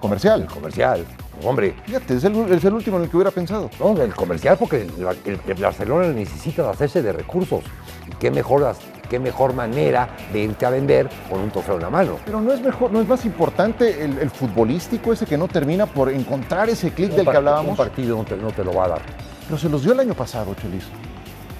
Comercial. 0.00 0.42
El 0.42 0.46
comercial. 0.48 1.04
Hombre, 1.44 1.74
Fíjate, 1.86 2.16
es 2.16 2.24
el, 2.24 2.36
es 2.52 2.64
el 2.64 2.74
último 2.74 2.98
en 2.98 3.04
el 3.04 3.10
que 3.10 3.16
hubiera 3.16 3.30
pensado. 3.30 3.70
no, 3.80 4.00
el 4.00 4.14
comercial 4.14 4.56
porque 4.58 4.82
el, 4.82 5.06
el- 5.24 5.40
el 5.46 5.54
Barcelona 5.62 6.08
necesita 6.08 6.68
hacerse 6.70 7.02
de 7.02 7.12
recursos. 7.12 7.64
Y 8.06 8.14
qué 8.16 8.30
mejor, 8.30 8.74
qué 9.08 9.18
mejor 9.18 9.54
manera 9.54 10.08
de 10.32 10.40
irte 10.40 10.66
a 10.66 10.70
vender 10.70 11.08
con 11.30 11.40
un 11.40 11.50
trofeo 11.50 11.76
en 11.76 11.82
la 11.82 11.90
mano. 11.90 12.16
Pero 12.24 12.40
no 12.40 12.52
es 12.52 12.60
mejor, 12.60 12.92
no 12.92 13.00
es 13.00 13.08
más 13.08 13.24
importante 13.24 14.04
el, 14.04 14.18
el 14.18 14.30
futbolístico 14.30 15.12
ese 15.12 15.24
que 15.26 15.38
no 15.38 15.48
termina 15.48 15.86
por 15.86 16.10
encontrar 16.10 16.68
ese 16.68 16.90
clic 16.92 17.10
del 17.12 17.24
que 17.24 17.36
hablábamos. 17.36 17.70
Un 17.70 17.76
partido 17.76 18.16
no 18.18 18.24
te, 18.24 18.36
no 18.36 18.50
te 18.52 18.62
lo 18.62 18.74
va 18.74 18.84
a 18.84 18.88
dar. 18.88 19.02
Pero 19.46 19.58
se 19.58 19.68
los 19.68 19.82
dio 19.82 19.92
el 19.92 20.00
año 20.00 20.14
pasado, 20.14 20.54
Chelis. 20.60 20.84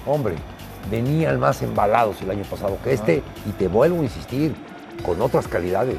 Hombre, 0.05 0.35
venían 0.91 1.39
más 1.39 1.61
embalados 1.61 2.21
el 2.21 2.29
año 2.31 2.43
pasado 2.43 2.77
que 2.83 2.93
este 2.93 3.23
y 3.47 3.51
te 3.53 3.67
vuelvo 3.67 3.99
a 4.01 4.03
insistir, 4.03 4.55
con 5.03 5.21
otras 5.21 5.47
calidades. 5.47 5.97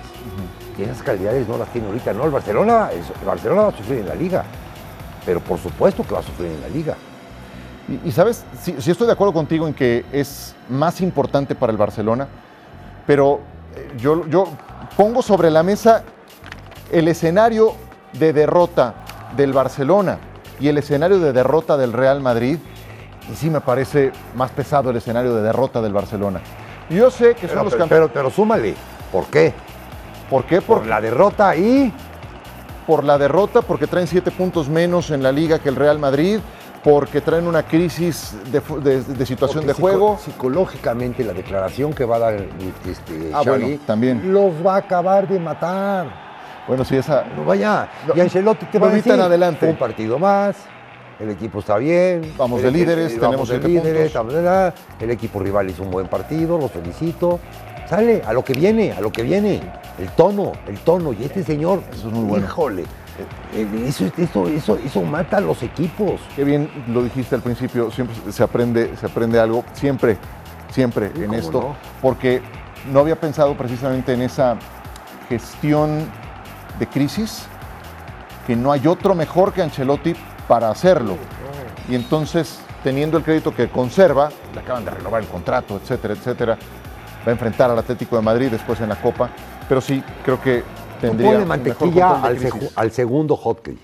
Y 0.76 0.82
esas 0.82 1.02
calidades 1.02 1.46
no 1.48 1.56
las 1.58 1.68
tiene 1.68 1.86
ahorita. 1.88 2.12
No, 2.12 2.24
el 2.24 2.30
Barcelona, 2.30 2.90
el 2.92 3.26
Barcelona 3.26 3.62
va 3.62 3.68
a 3.68 3.76
sufrir 3.76 4.00
en 4.00 4.08
la 4.08 4.14
liga. 4.14 4.44
Pero 5.24 5.40
por 5.40 5.58
supuesto 5.58 6.02
que 6.02 6.14
va 6.14 6.20
a 6.20 6.22
sufrir 6.22 6.50
en 6.50 6.60
la 6.60 6.68
liga. 6.68 6.96
Y, 7.88 8.08
y 8.08 8.12
sabes, 8.12 8.44
sí, 8.60 8.74
sí 8.78 8.90
estoy 8.90 9.06
de 9.06 9.12
acuerdo 9.12 9.32
contigo 9.32 9.66
en 9.68 9.74
que 9.74 10.04
es 10.12 10.54
más 10.68 11.00
importante 11.00 11.54
para 11.54 11.70
el 11.70 11.76
Barcelona, 11.78 12.26
pero 13.06 13.40
eh, 13.76 13.92
yo, 13.98 14.26
yo 14.26 14.48
pongo 14.96 15.20
sobre 15.20 15.50
la 15.50 15.62
mesa 15.62 16.02
el 16.90 17.08
escenario 17.08 17.74
de 18.14 18.32
derrota 18.32 18.94
del 19.36 19.52
Barcelona 19.52 20.18
y 20.58 20.68
el 20.68 20.78
escenario 20.78 21.18
de 21.18 21.32
derrota 21.32 21.76
del 21.76 21.92
Real 21.92 22.20
Madrid, 22.22 22.58
y 23.30 23.36
sí 23.36 23.50
me 23.50 23.60
parece 23.60 24.12
más 24.34 24.50
pesado 24.50 24.90
el 24.90 24.96
escenario 24.96 25.34
de 25.34 25.42
derrota 25.42 25.82
del 25.82 25.92
Barcelona. 25.92 26.40
Yo 26.88 27.10
sé 27.10 27.34
que 27.34 27.48
son 27.48 27.48
Pero, 27.48 27.64
los 27.64 27.72
pero, 27.72 27.82
campeones. 27.82 28.08
pero, 28.12 28.12
pero 28.12 28.30
súmale. 28.30 28.74
¿Por 29.12 29.26
qué? 29.26 29.52
¿Por 30.34 30.46
qué? 30.46 30.60
Por 30.60 30.78
Por, 30.78 30.86
la 30.88 31.00
derrota 31.00 31.54
y 31.54 31.92
por 32.88 33.04
la 33.04 33.16
derrota, 33.18 33.62
porque 33.62 33.86
traen 33.86 34.08
siete 34.08 34.32
puntos 34.32 34.68
menos 34.68 35.12
en 35.12 35.22
la 35.22 35.30
liga 35.30 35.60
que 35.60 35.68
el 35.68 35.76
Real 35.76 36.00
Madrid, 36.00 36.40
porque 36.82 37.20
traen 37.20 37.46
una 37.46 37.62
crisis 37.62 38.34
de, 38.50 38.60
fu- 38.60 38.80
de- 38.80 39.00
de 39.04 39.26
situación 39.26 39.60
Porque 39.64 39.74
de 39.76 39.80
juego. 39.80 40.18
psico- 40.18 40.32
Psicológicamente, 40.32 41.22
la 41.22 41.34
declaración 41.34 41.92
que 41.92 42.04
va 42.04 42.16
a 42.16 42.18
dar 42.18 42.34
este, 42.34 43.30
Ah, 43.32 43.42
Xavi 43.44 43.62
bueno, 43.64 43.80
también. 43.86 44.32
los 44.32 44.54
va 44.66 44.74
a 44.74 44.78
acabar 44.78 45.28
de 45.28 45.38
matar. 45.38 46.08
Bueno, 46.66 46.84
sí, 46.84 46.96
esa. 46.96 47.24
No 47.36 47.44
vaya. 47.44 47.88
No, 48.08 48.16
y 48.16 48.20
Ancelotti 48.20 48.66
te 48.66 48.78
va 48.80 48.88
a 48.88 48.90
decir, 48.90 49.12
adelante. 49.12 49.68
un 49.68 49.76
partido 49.76 50.18
más, 50.18 50.56
el 51.20 51.30
equipo 51.30 51.60
está 51.60 51.76
bien. 51.76 52.34
Vamos 52.36 52.60
de 52.60 52.72
líderes, 52.72 53.12
el- 53.12 53.20
tenemos 53.20 53.36
vamos 53.36 53.48
de 53.50 53.68
líderes, 53.68 54.10
puntos. 54.12 54.72
el 54.98 55.10
equipo 55.12 55.38
rival 55.38 55.70
hizo 55.70 55.84
un 55.84 55.92
buen 55.92 56.08
partido, 56.08 56.58
los 56.58 56.72
felicito. 56.72 57.38
Sale, 57.88 58.22
a 58.26 58.32
lo 58.32 58.44
que 58.44 58.54
viene, 58.54 58.92
a 58.92 59.00
lo 59.00 59.12
que 59.12 59.22
viene. 59.22 59.60
El 59.98 60.08
tono, 60.10 60.52
el 60.66 60.78
tono. 60.78 61.12
Y 61.12 61.24
este 61.24 61.42
señor, 61.44 61.82
Eso 61.92 62.08
es 62.08 62.14
muy 62.14 62.24
bueno. 62.24 62.46
híjole, 62.46 62.82
eh, 63.54 63.84
eso, 63.86 64.10
eso, 64.16 64.48
eso, 64.48 64.78
eso 64.84 65.02
mata 65.02 65.36
a 65.36 65.40
los 65.40 65.62
equipos. 65.62 66.20
Qué 66.34 66.44
bien 66.44 66.68
lo 66.88 67.02
dijiste 67.02 67.34
al 67.34 67.42
principio, 67.42 67.90
siempre 67.90 68.16
se 68.32 68.42
aprende, 68.42 68.96
se 68.98 69.06
aprende 69.06 69.38
algo, 69.38 69.64
siempre, 69.74 70.16
siempre 70.70 71.12
en 71.14 71.34
esto, 71.34 71.60
no. 71.60 71.76
porque 72.02 72.42
no 72.90 73.00
había 73.00 73.16
pensado 73.16 73.56
precisamente 73.56 74.12
en 74.12 74.22
esa 74.22 74.56
gestión 75.28 76.10
de 76.78 76.86
crisis, 76.88 77.46
que 78.46 78.56
no 78.56 78.72
hay 78.72 78.86
otro 78.86 79.14
mejor 79.14 79.52
que 79.52 79.62
Ancelotti 79.62 80.14
para 80.48 80.70
hacerlo. 80.70 81.16
Y 81.88 81.94
entonces, 81.94 82.58
teniendo 82.82 83.16
el 83.18 83.24
crédito 83.24 83.54
que 83.54 83.68
conserva, 83.68 84.30
le 84.54 84.60
acaban 84.60 84.84
de 84.84 84.90
renovar 84.90 85.22
el 85.22 85.28
contrato, 85.28 85.76
etcétera, 85.82 86.14
etcétera, 86.14 86.58
va 87.26 87.28
a 87.28 87.30
enfrentar 87.32 87.70
al 87.70 87.78
Atlético 87.78 88.16
de 88.16 88.22
Madrid 88.22 88.50
después 88.50 88.80
en 88.80 88.88
la 88.88 88.96
Copa, 88.96 89.30
pero 89.68 89.80
sí, 89.80 90.02
creo 90.24 90.40
que 90.40 90.62
tendría 91.00 91.30
ponle 91.30 91.46
mejor 91.46 91.48
mantequilla 91.48 92.08
de 92.20 92.26
al, 92.26 92.70
al 92.76 92.90
segundo 92.92 93.34
hotkey. 93.34 93.78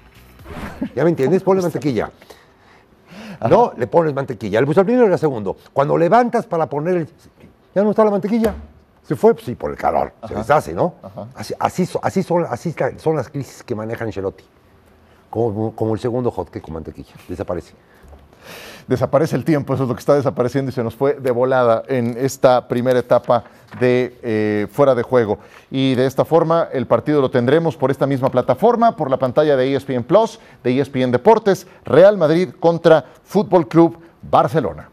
¿Ya 0.94 1.04
me 1.04 1.10
entiendes? 1.10 1.42
Ponle 1.42 1.62
mantequilla. 1.62 2.10
No, 3.48 3.72
le 3.74 3.86
pones 3.86 4.12
mantequilla. 4.12 4.58
El 4.58 4.66
al 4.68 4.84
primero 4.84 5.08
y 5.08 5.12
al 5.12 5.18
segundo. 5.18 5.56
Cuando 5.72 5.96
levantas 5.96 6.44
para 6.44 6.66
poner 6.66 6.96
el... 6.96 7.08
Ya 7.74 7.82
no 7.82 7.90
está 7.90 8.04
la 8.04 8.10
mantequilla. 8.10 8.54
Se 9.02 9.16
fue, 9.16 9.34
sí, 9.42 9.54
por 9.54 9.70
el 9.70 9.78
calor. 9.78 10.12
Se 10.28 10.34
deshace, 10.34 10.74
¿no? 10.74 10.94
Así, 11.34 11.54
así, 11.58 11.86
so- 11.86 12.00
así 12.02 12.22
son, 12.22 12.44
así 12.50 12.74
ca- 12.74 12.98
son 12.98 13.16
las 13.16 13.30
crisis 13.30 13.62
que 13.62 13.74
maneja 13.74 14.04
Ancelotti. 14.04 14.44
Como, 15.30 15.74
como 15.74 15.94
el 15.94 16.00
segundo 16.00 16.30
hotkey 16.36 16.60
con 16.60 16.74
mantequilla. 16.74 17.14
Desaparece. 17.28 17.72
Desaparece 18.90 19.36
el 19.36 19.44
tiempo, 19.44 19.72
eso 19.72 19.84
es 19.84 19.88
lo 19.88 19.94
que 19.94 20.00
está 20.00 20.16
desapareciendo 20.16 20.70
y 20.70 20.74
se 20.74 20.82
nos 20.82 20.96
fue 20.96 21.14
de 21.14 21.30
volada 21.30 21.84
en 21.86 22.16
esta 22.18 22.66
primera 22.66 22.98
etapa 22.98 23.44
de 23.78 24.18
eh, 24.20 24.66
fuera 24.72 24.96
de 24.96 25.04
juego. 25.04 25.38
Y 25.70 25.94
de 25.94 26.06
esta 26.06 26.24
forma 26.24 26.66
el 26.72 26.88
partido 26.88 27.20
lo 27.20 27.30
tendremos 27.30 27.76
por 27.76 27.92
esta 27.92 28.04
misma 28.08 28.30
plataforma, 28.30 28.96
por 28.96 29.08
la 29.08 29.16
pantalla 29.16 29.56
de 29.56 29.76
ESPN 29.76 30.02
Plus, 30.02 30.40
de 30.64 30.80
ESPN 30.80 31.12
Deportes, 31.12 31.68
Real 31.84 32.18
Madrid 32.18 32.48
contra 32.58 33.04
Fútbol 33.22 33.68
Club 33.68 33.96
Barcelona. 34.22 34.90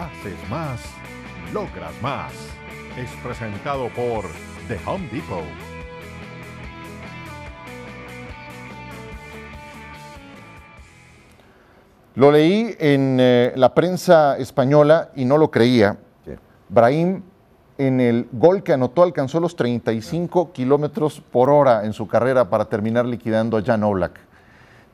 Haces 0.00 0.50
más, 0.50 0.80
logras 1.54 1.92
más. 2.02 2.32
Es 2.98 3.10
presentado 3.22 3.88
por 3.90 4.24
The 4.66 4.80
Home 4.84 5.08
Depot. 5.12 5.65
Lo 12.16 12.32
leí 12.32 12.74
en 12.78 13.18
eh, 13.20 13.52
la 13.56 13.72
prensa 13.74 14.36
española 14.38 15.10
y 15.14 15.24
no 15.24 15.38
lo 15.38 15.50
creía. 15.50 15.96
Brahim 16.68 17.22
en 17.78 18.00
el 18.00 18.26
gol 18.32 18.62
que 18.62 18.72
anotó 18.72 19.02
alcanzó 19.02 19.38
los 19.38 19.54
35 19.54 20.50
kilómetros 20.52 21.20
por 21.20 21.48
hora 21.50 21.84
en 21.84 21.92
su 21.92 22.08
carrera 22.08 22.48
para 22.50 22.64
terminar 22.64 23.04
liquidando 23.04 23.56
a 23.58 23.62
Jan 23.62 23.84
Oblak. 23.84 24.18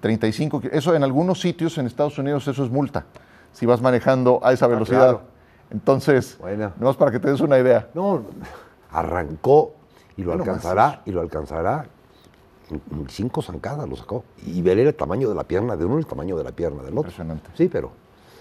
35, 0.01 0.61
ki- 0.61 0.68
eso 0.73 0.94
en 0.94 1.05
algunos 1.05 1.40
sitios 1.40 1.79
en 1.79 1.87
Estados 1.87 2.18
Unidos 2.18 2.47
eso 2.49 2.64
es 2.64 2.70
multa, 2.70 3.05
si 3.53 3.64
vas 3.66 3.81
manejando 3.81 4.40
a 4.42 4.53
esa 4.53 4.66
velocidad. 4.66 4.99
claro. 5.01 5.20
Entonces, 5.70 6.37
Bueno. 6.40 6.73
nomás 6.79 6.97
para 6.97 7.12
que 7.12 7.20
te 7.20 7.31
des 7.31 7.40
una 7.40 7.57
idea. 7.59 7.87
No, 7.94 8.23
arrancó 8.90 9.75
y 10.16 10.23
lo 10.25 10.33
alcanzará, 10.35 11.01
y 11.07 11.12
lo 11.12 11.20
alcanzará. 11.20 11.87
Cinco 13.09 13.42
zancadas 13.42 13.88
lo 13.88 13.96
sacó. 13.96 14.25
Y 14.46 14.62
veré 14.62 14.83
el 14.83 14.94
tamaño 14.94 15.29
de 15.29 15.35
la 15.35 15.44
pierna 15.44 15.77
de 15.77 15.85
uno 15.85 15.96
y 15.96 16.01
el 16.01 16.07
tamaño 16.07 16.37
de 16.37 16.44
la 16.44 16.53
pierna 16.53 16.79
del 16.83 16.92
otro. 16.92 17.01
Impresionante. 17.11 17.51
Sí, 17.55 17.68
pero, 17.68 17.90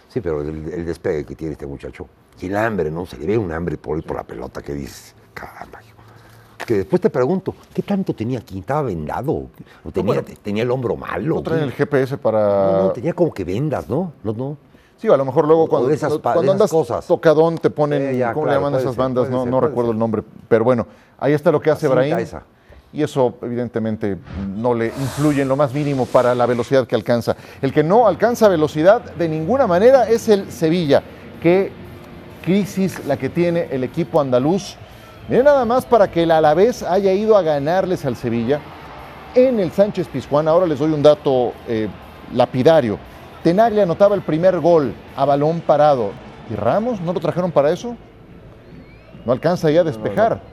sí, 0.08 0.22
pero 0.22 0.42
el, 0.42 0.72
el 0.74 0.86
despegue 0.86 1.26
que 1.26 1.36
tiene 1.36 1.54
este 1.54 1.66
muchacho. 1.68 2.08
Y 2.40 2.46
el 2.48 2.56
hambre, 2.56 2.90
¿no? 2.92 3.06
Se 3.06 3.18
le 3.18 3.26
ve 3.28 3.38
un 3.38 3.52
hambre 3.52 3.78
por, 3.78 4.02
por 4.04 4.16
la 4.18 4.24
pelota 4.24 4.62
que 4.62 4.74
dices, 4.74 5.14
caramba. 5.34 5.80
hijo". 5.84 5.98
Que 6.66 6.76
después 6.78 7.02
te 7.02 7.10
pregunto, 7.10 7.54
¿qué 7.74 7.82
tanto 7.82 8.14
tenía 8.14 8.40
aquí? 8.40 8.60
¿Estaba 8.60 8.84
vendado? 8.84 9.32
¿O 9.84 9.92
tenía, 9.92 10.22
bueno, 10.22 10.38
tenía 10.42 10.64
el 10.64 10.72
hombro 10.72 10.96
malo? 10.96 11.36
No 11.36 11.42
traen 11.42 11.62
¿Qué? 11.62 11.66
el 11.66 11.72
GPS 11.74 12.18
para... 12.18 12.40
No, 12.72 12.82
no, 12.84 12.92
tenía 12.92 13.14
como 13.14 13.34
que 13.34 13.44
vendas, 13.44 13.90
¿no? 13.90 14.14
No, 14.24 14.32
no. 14.34 14.58
Sí, 14.98 15.08
a 15.08 15.18
lo 15.18 15.26
mejor 15.26 15.48
luego 15.48 15.68
cuando, 15.68 15.88
de 15.90 15.96
esas 15.96 16.20
cuando- 16.20 16.42
de 16.42 16.46
esas 16.48 16.54
andas 16.54 16.70
cosas. 16.72 17.08
tocadón 17.08 17.58
te 17.58 17.72
ponen, 17.72 18.16
ya, 18.16 18.34
¿cómo 18.34 18.46
claro, 18.46 18.60
le 18.60 18.64
llaman 18.66 18.80
esas 18.80 18.94
ser, 18.94 19.00
bandas? 19.04 19.30
No, 19.32 19.42
ser, 19.44 19.52
no 19.52 19.60
recuerdo 19.60 19.90
ser. 19.90 19.96
el 19.96 20.00
nombre, 20.00 20.24
pero 20.48 20.64
bueno, 20.64 20.86
ahí 21.18 21.34
está 21.34 21.52
lo 21.52 21.60
que 21.60 21.72
hace 21.72 21.88
esa. 22.22 22.44
Y 22.94 23.04
eso 23.04 23.36
evidentemente 23.42 24.18
no 24.58 24.74
le 24.74 24.88
influye 24.88 25.42
en 25.42 25.48
lo 25.48 25.56
más 25.56 25.74
mínimo 25.74 26.06
para 26.06 26.36
la 26.36 26.46
velocidad 26.46 26.86
que 26.86 26.96
alcanza. 26.96 27.38
El 27.62 27.72
que 27.72 27.84
no 27.84 28.06
alcanza 28.08 28.50
velocidad 28.50 29.02
de 29.16 29.30
ninguna 29.30 29.66
manera 29.66 30.10
es 30.10 30.28
el 30.28 30.52
Sevilla. 30.52 31.02
Qué 31.42 31.72
crisis 32.44 33.06
la 33.06 33.18
que 33.18 33.30
tiene 33.30 33.68
el 33.72 33.84
equipo 33.84 34.20
andaluz. 34.20 34.76
Miren 35.30 35.46
nada 35.46 35.64
más 35.64 35.86
para 35.86 36.12
que 36.12 36.24
el 36.24 36.32
Alavés 36.32 36.84
haya 36.84 37.14
ido 37.14 37.38
a 37.38 37.42
ganarles 37.42 38.06
al 38.06 38.18
Sevilla 38.18 38.60
en 39.36 39.60
el 39.60 39.72
Sánchez 39.72 40.08
Pizjuán. 40.08 40.50
Ahora 40.50 40.66
les 40.66 40.80
doy 40.80 40.92
un 40.92 41.02
dato 41.02 41.54
eh, 41.68 41.88
lapidario. 42.34 43.00
Tenaglia 43.44 43.84
anotaba 43.84 44.16
el 44.16 44.22
primer 44.22 44.60
gol 44.60 44.94
a 45.16 45.24
balón 45.24 45.62
parado. 45.62 46.12
¿Y 46.50 46.56
Ramos 46.56 47.00
no 47.00 47.14
lo 47.14 47.20
trajeron 47.22 47.52
para 47.52 47.72
eso? 47.72 47.96
No 49.26 49.32
alcanza 49.32 49.72
ya 49.72 49.82
a 49.82 49.84
despejar. 49.86 50.51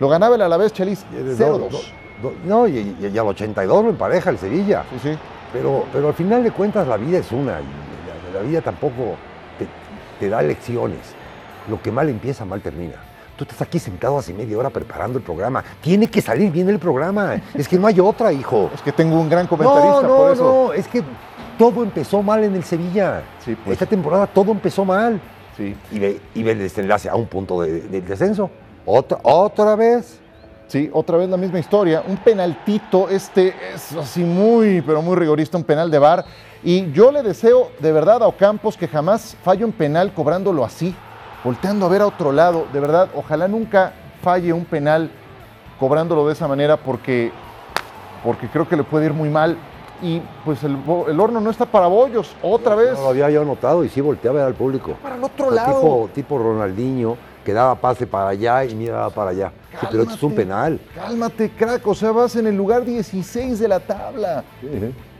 Lo 0.00 0.08
ganaba 0.08 0.34
el 0.36 0.42
Alavés 0.42 0.72
Chelis 0.72 1.04
Do- 1.10 1.58
0-2. 1.58 1.70
do- 1.70 1.80
do- 2.22 2.34
No, 2.44 2.66
y, 2.66 2.78
y- 3.00 3.10
y 3.12 3.18
al 3.18 3.26
82 3.26 3.84
lo 3.84 3.90
empareja 3.90 4.30
el 4.30 4.38
Sevilla. 4.38 4.84
Sí, 4.90 5.10
sí. 5.10 5.18
Pero, 5.52 5.84
pero 5.92 6.08
al 6.08 6.14
final 6.14 6.42
de 6.42 6.50
cuentas 6.50 6.86
la 6.88 6.96
vida 6.96 7.18
es 7.18 7.30
una 7.30 7.60
y 7.60 8.32
la, 8.32 8.40
la 8.40 8.46
vida 8.48 8.60
tampoco 8.60 9.14
te, 9.58 9.66
te 10.18 10.28
da 10.28 10.42
lecciones. 10.42 10.98
Lo 11.68 11.80
que 11.80 11.92
mal 11.92 12.08
empieza, 12.08 12.44
mal 12.44 12.60
termina. 12.60 12.94
Tú 13.36 13.44
estás 13.44 13.62
aquí 13.62 13.78
sentado 13.78 14.18
hace 14.18 14.32
media 14.32 14.56
hora 14.58 14.70
preparando 14.70 15.18
el 15.18 15.24
programa. 15.24 15.64
Tiene 15.80 16.06
que 16.08 16.20
salir 16.20 16.50
bien 16.52 16.68
el 16.68 16.78
programa. 16.78 17.40
Es 17.54 17.66
que 17.66 17.78
no 17.78 17.86
hay 17.88 17.98
otra, 18.00 18.32
hijo. 18.32 18.70
Es 18.74 18.80
que 18.82 18.92
tengo 18.92 19.18
un 19.20 19.28
gran 19.28 19.46
comentarista 19.46 20.02
No, 20.02 20.02
no, 20.02 20.16
por 20.16 20.32
eso. 20.32 20.44
no. 20.68 20.72
Es 20.72 20.86
que 20.88 21.02
todo 21.58 21.82
empezó 21.82 22.22
mal 22.22 22.44
en 22.44 22.54
el 22.54 22.62
Sevilla. 22.64 23.22
Sí, 23.44 23.56
pues. 23.56 23.72
Esta 23.72 23.86
temporada 23.86 24.26
todo 24.28 24.52
empezó 24.52 24.84
mal. 24.84 25.20
Sí, 25.56 25.74
Y 25.92 25.98
ve, 25.98 26.20
y 26.34 26.42
ve 26.42 26.52
el 26.52 26.58
desenlace 26.58 27.08
a 27.08 27.14
un 27.16 27.26
punto 27.26 27.62
de- 27.62 27.80
del 27.82 28.04
descenso. 28.06 28.50
Otra, 28.86 29.18
otra 29.22 29.76
vez. 29.76 30.20
sí, 30.66 30.90
otra 30.92 31.16
vez 31.16 31.28
la 31.28 31.36
misma 31.36 31.58
historia. 31.58 32.02
Un 32.06 32.16
penaltito, 32.18 33.08
este 33.08 33.54
es 33.74 33.92
así 33.92 34.22
muy, 34.22 34.82
pero 34.82 35.00
muy 35.02 35.16
rigorista, 35.16 35.56
un 35.56 35.64
penal 35.64 35.90
de 35.90 35.98
bar. 35.98 36.24
Y 36.62 36.90
yo 36.92 37.12
le 37.12 37.22
deseo 37.22 37.70
de 37.78 37.92
verdad 37.92 38.22
a 38.22 38.26
Ocampos 38.26 38.76
que 38.76 38.88
jamás 38.88 39.36
falle 39.42 39.64
un 39.64 39.72
penal 39.72 40.12
cobrándolo 40.14 40.64
así, 40.64 40.94
volteando 41.42 41.86
a 41.86 41.88
ver 41.88 42.02
a 42.02 42.06
otro 42.06 42.32
lado. 42.32 42.66
De 42.72 42.80
verdad, 42.80 43.08
ojalá 43.14 43.48
nunca 43.48 43.92
falle 44.22 44.52
un 44.52 44.64
penal 44.64 45.10
cobrándolo 45.78 46.26
de 46.26 46.32
esa 46.32 46.48
manera 46.48 46.76
porque, 46.76 47.32
porque 48.22 48.48
creo 48.48 48.68
que 48.68 48.76
le 48.76 48.84
puede 48.84 49.06
ir 49.06 49.12
muy 49.12 49.28
mal. 49.28 49.56
Y 50.02 50.20
pues 50.44 50.62
el, 50.64 50.76
horno 50.86 51.40
no 51.40 51.50
está 51.50 51.66
para 51.66 51.86
bollos, 51.86 52.34
otra 52.42 52.74
vez. 52.74 52.94
No 52.94 53.04
lo 53.04 53.08
había 53.10 53.30
yo 53.30 53.44
notado 53.44 53.84
y 53.84 53.88
sí 53.88 54.00
volteé 54.00 54.30
a 54.30 54.34
ver 54.34 54.42
al 54.42 54.54
público. 54.54 54.96
Para 55.02 55.16
el 55.16 55.24
otro 55.24 55.48
O 55.48 55.50
lado. 55.50 55.80
Tipo, 55.80 56.10
tipo 56.14 56.38
Ronaldinho, 56.38 57.16
que 57.44 57.52
daba 57.52 57.74
pase 57.76 58.06
para 58.06 58.30
allá 58.30 58.64
y 58.64 58.74
miraba 58.74 59.10
para 59.10 59.30
allá. 59.30 59.52
Sí, 59.80 59.86
pero 59.90 60.02
esto 60.02 60.14
es 60.14 60.22
un 60.22 60.34
penal. 60.34 60.80
Cálmate, 60.94 61.50
crack. 61.50 61.86
O 61.86 61.94
sea, 61.94 62.10
vas 62.12 62.34
en 62.36 62.46
el 62.46 62.56
lugar 62.56 62.84
16 62.84 63.58
de 63.58 63.68
la 63.68 63.80
tabla. 63.80 64.44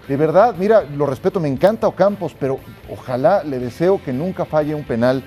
De 0.08 0.16
verdad, 0.16 0.54
mira, 0.58 0.82
lo 0.82 1.06
respeto, 1.06 1.40
me 1.40 1.48
encanta 1.48 1.86
Ocampos, 1.86 2.34
pero 2.38 2.58
ojalá 2.90 3.42
le 3.42 3.58
deseo 3.58 4.02
que 4.02 4.12
nunca 4.12 4.44
falle 4.44 4.74
un 4.74 4.84
penal 4.84 5.22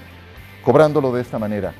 cobrándolo 0.63 1.13
de 1.13 1.21
esta 1.21 1.39
manera. 1.39 1.73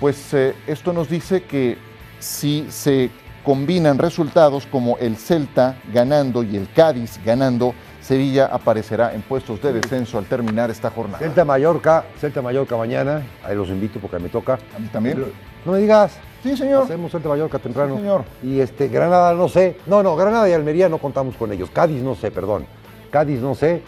Pues 0.00 0.34
eh, 0.34 0.54
esto 0.66 0.92
nos 0.92 1.08
dice 1.08 1.44
que 1.44 1.78
si 2.18 2.66
se 2.70 3.10
combinan 3.44 3.98
resultados 3.98 4.66
como 4.66 4.96
el 4.98 5.16
Celta 5.16 5.76
ganando 5.92 6.42
y 6.42 6.56
el 6.56 6.72
Cádiz 6.72 7.20
ganando, 7.24 7.74
Sevilla 8.04 8.46
aparecerá 8.46 9.14
en 9.14 9.22
puestos 9.22 9.62
de 9.62 9.72
descenso 9.72 10.18
al 10.18 10.26
terminar 10.26 10.70
esta 10.70 10.90
jornada. 10.90 11.18
Celta 11.18 11.44
Mallorca, 11.44 12.04
Celta 12.20 12.42
Mallorca 12.42 12.76
mañana. 12.76 13.22
Ahí 13.42 13.56
los 13.56 13.68
invito 13.68 13.98
porque 13.98 14.18
me 14.18 14.28
toca. 14.28 14.58
¿A 14.76 14.78
mí 14.78 14.88
también? 14.92 15.24
No 15.64 15.72
me 15.72 15.78
digas. 15.78 16.12
Sí, 16.42 16.54
señor. 16.56 16.82
Hacemos 16.84 17.10
Celta 17.10 17.28
Mallorca 17.30 17.58
temprano. 17.58 17.94
Sí, 17.94 18.00
señor. 18.02 18.24
Y 18.42 18.60
este, 18.60 18.88
Granada 18.88 19.32
no 19.32 19.48
sé. 19.48 19.78
No, 19.86 20.02
no, 20.02 20.14
Granada 20.16 20.46
y 20.48 20.52
Almería 20.52 20.88
no 20.90 20.98
contamos 20.98 21.34
con 21.36 21.50
ellos. 21.52 21.70
Cádiz 21.72 22.02
no 22.02 22.14
sé, 22.14 22.30
perdón. 22.30 22.66
Cádiz 23.10 23.40
no 23.40 23.54
sé. 23.54 23.80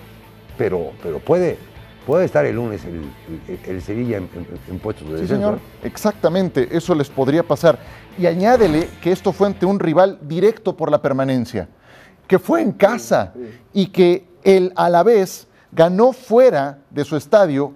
pero, 0.57 0.93
pero 1.03 1.19
puede, 1.19 1.59
puede 2.07 2.25
estar 2.25 2.47
el 2.47 2.57
lunes 2.57 2.83
el, 2.87 3.03
el- 3.49 3.61
el 3.77 3.83
Sevilla 3.83 4.17
en, 4.17 4.23
en- 4.35 4.47
en 4.71 4.79
puestos 4.79 5.07
de 5.09 5.17
Sí, 5.17 5.21
descenso. 5.25 5.43
señor, 5.49 5.59
exactamente, 5.83 6.69
eso 6.75 6.95
les 6.95 7.11
podría 7.11 7.43
pasar. 7.43 7.79
Y 8.17 8.25
añádele 8.27 8.89
que 9.03 9.13
esto 9.13 9.33
fue 9.33 9.49
ante 9.49 9.67
un 9.67 9.79
rival 9.79 10.19
directo 10.23 10.75
por 10.75 10.91
la 10.91 11.03
permanencia, 11.03 11.69
que 12.27 12.39
fue 12.39 12.63
en 12.63 12.73
casa 12.73 13.33
y 13.73 13.87
que 13.87 14.27
el 14.43 14.73
Alavés 14.77 15.47
ganó 15.73 16.13
fuera 16.13 16.79
de 16.91 17.05
su 17.05 17.17
estadio 17.17 17.73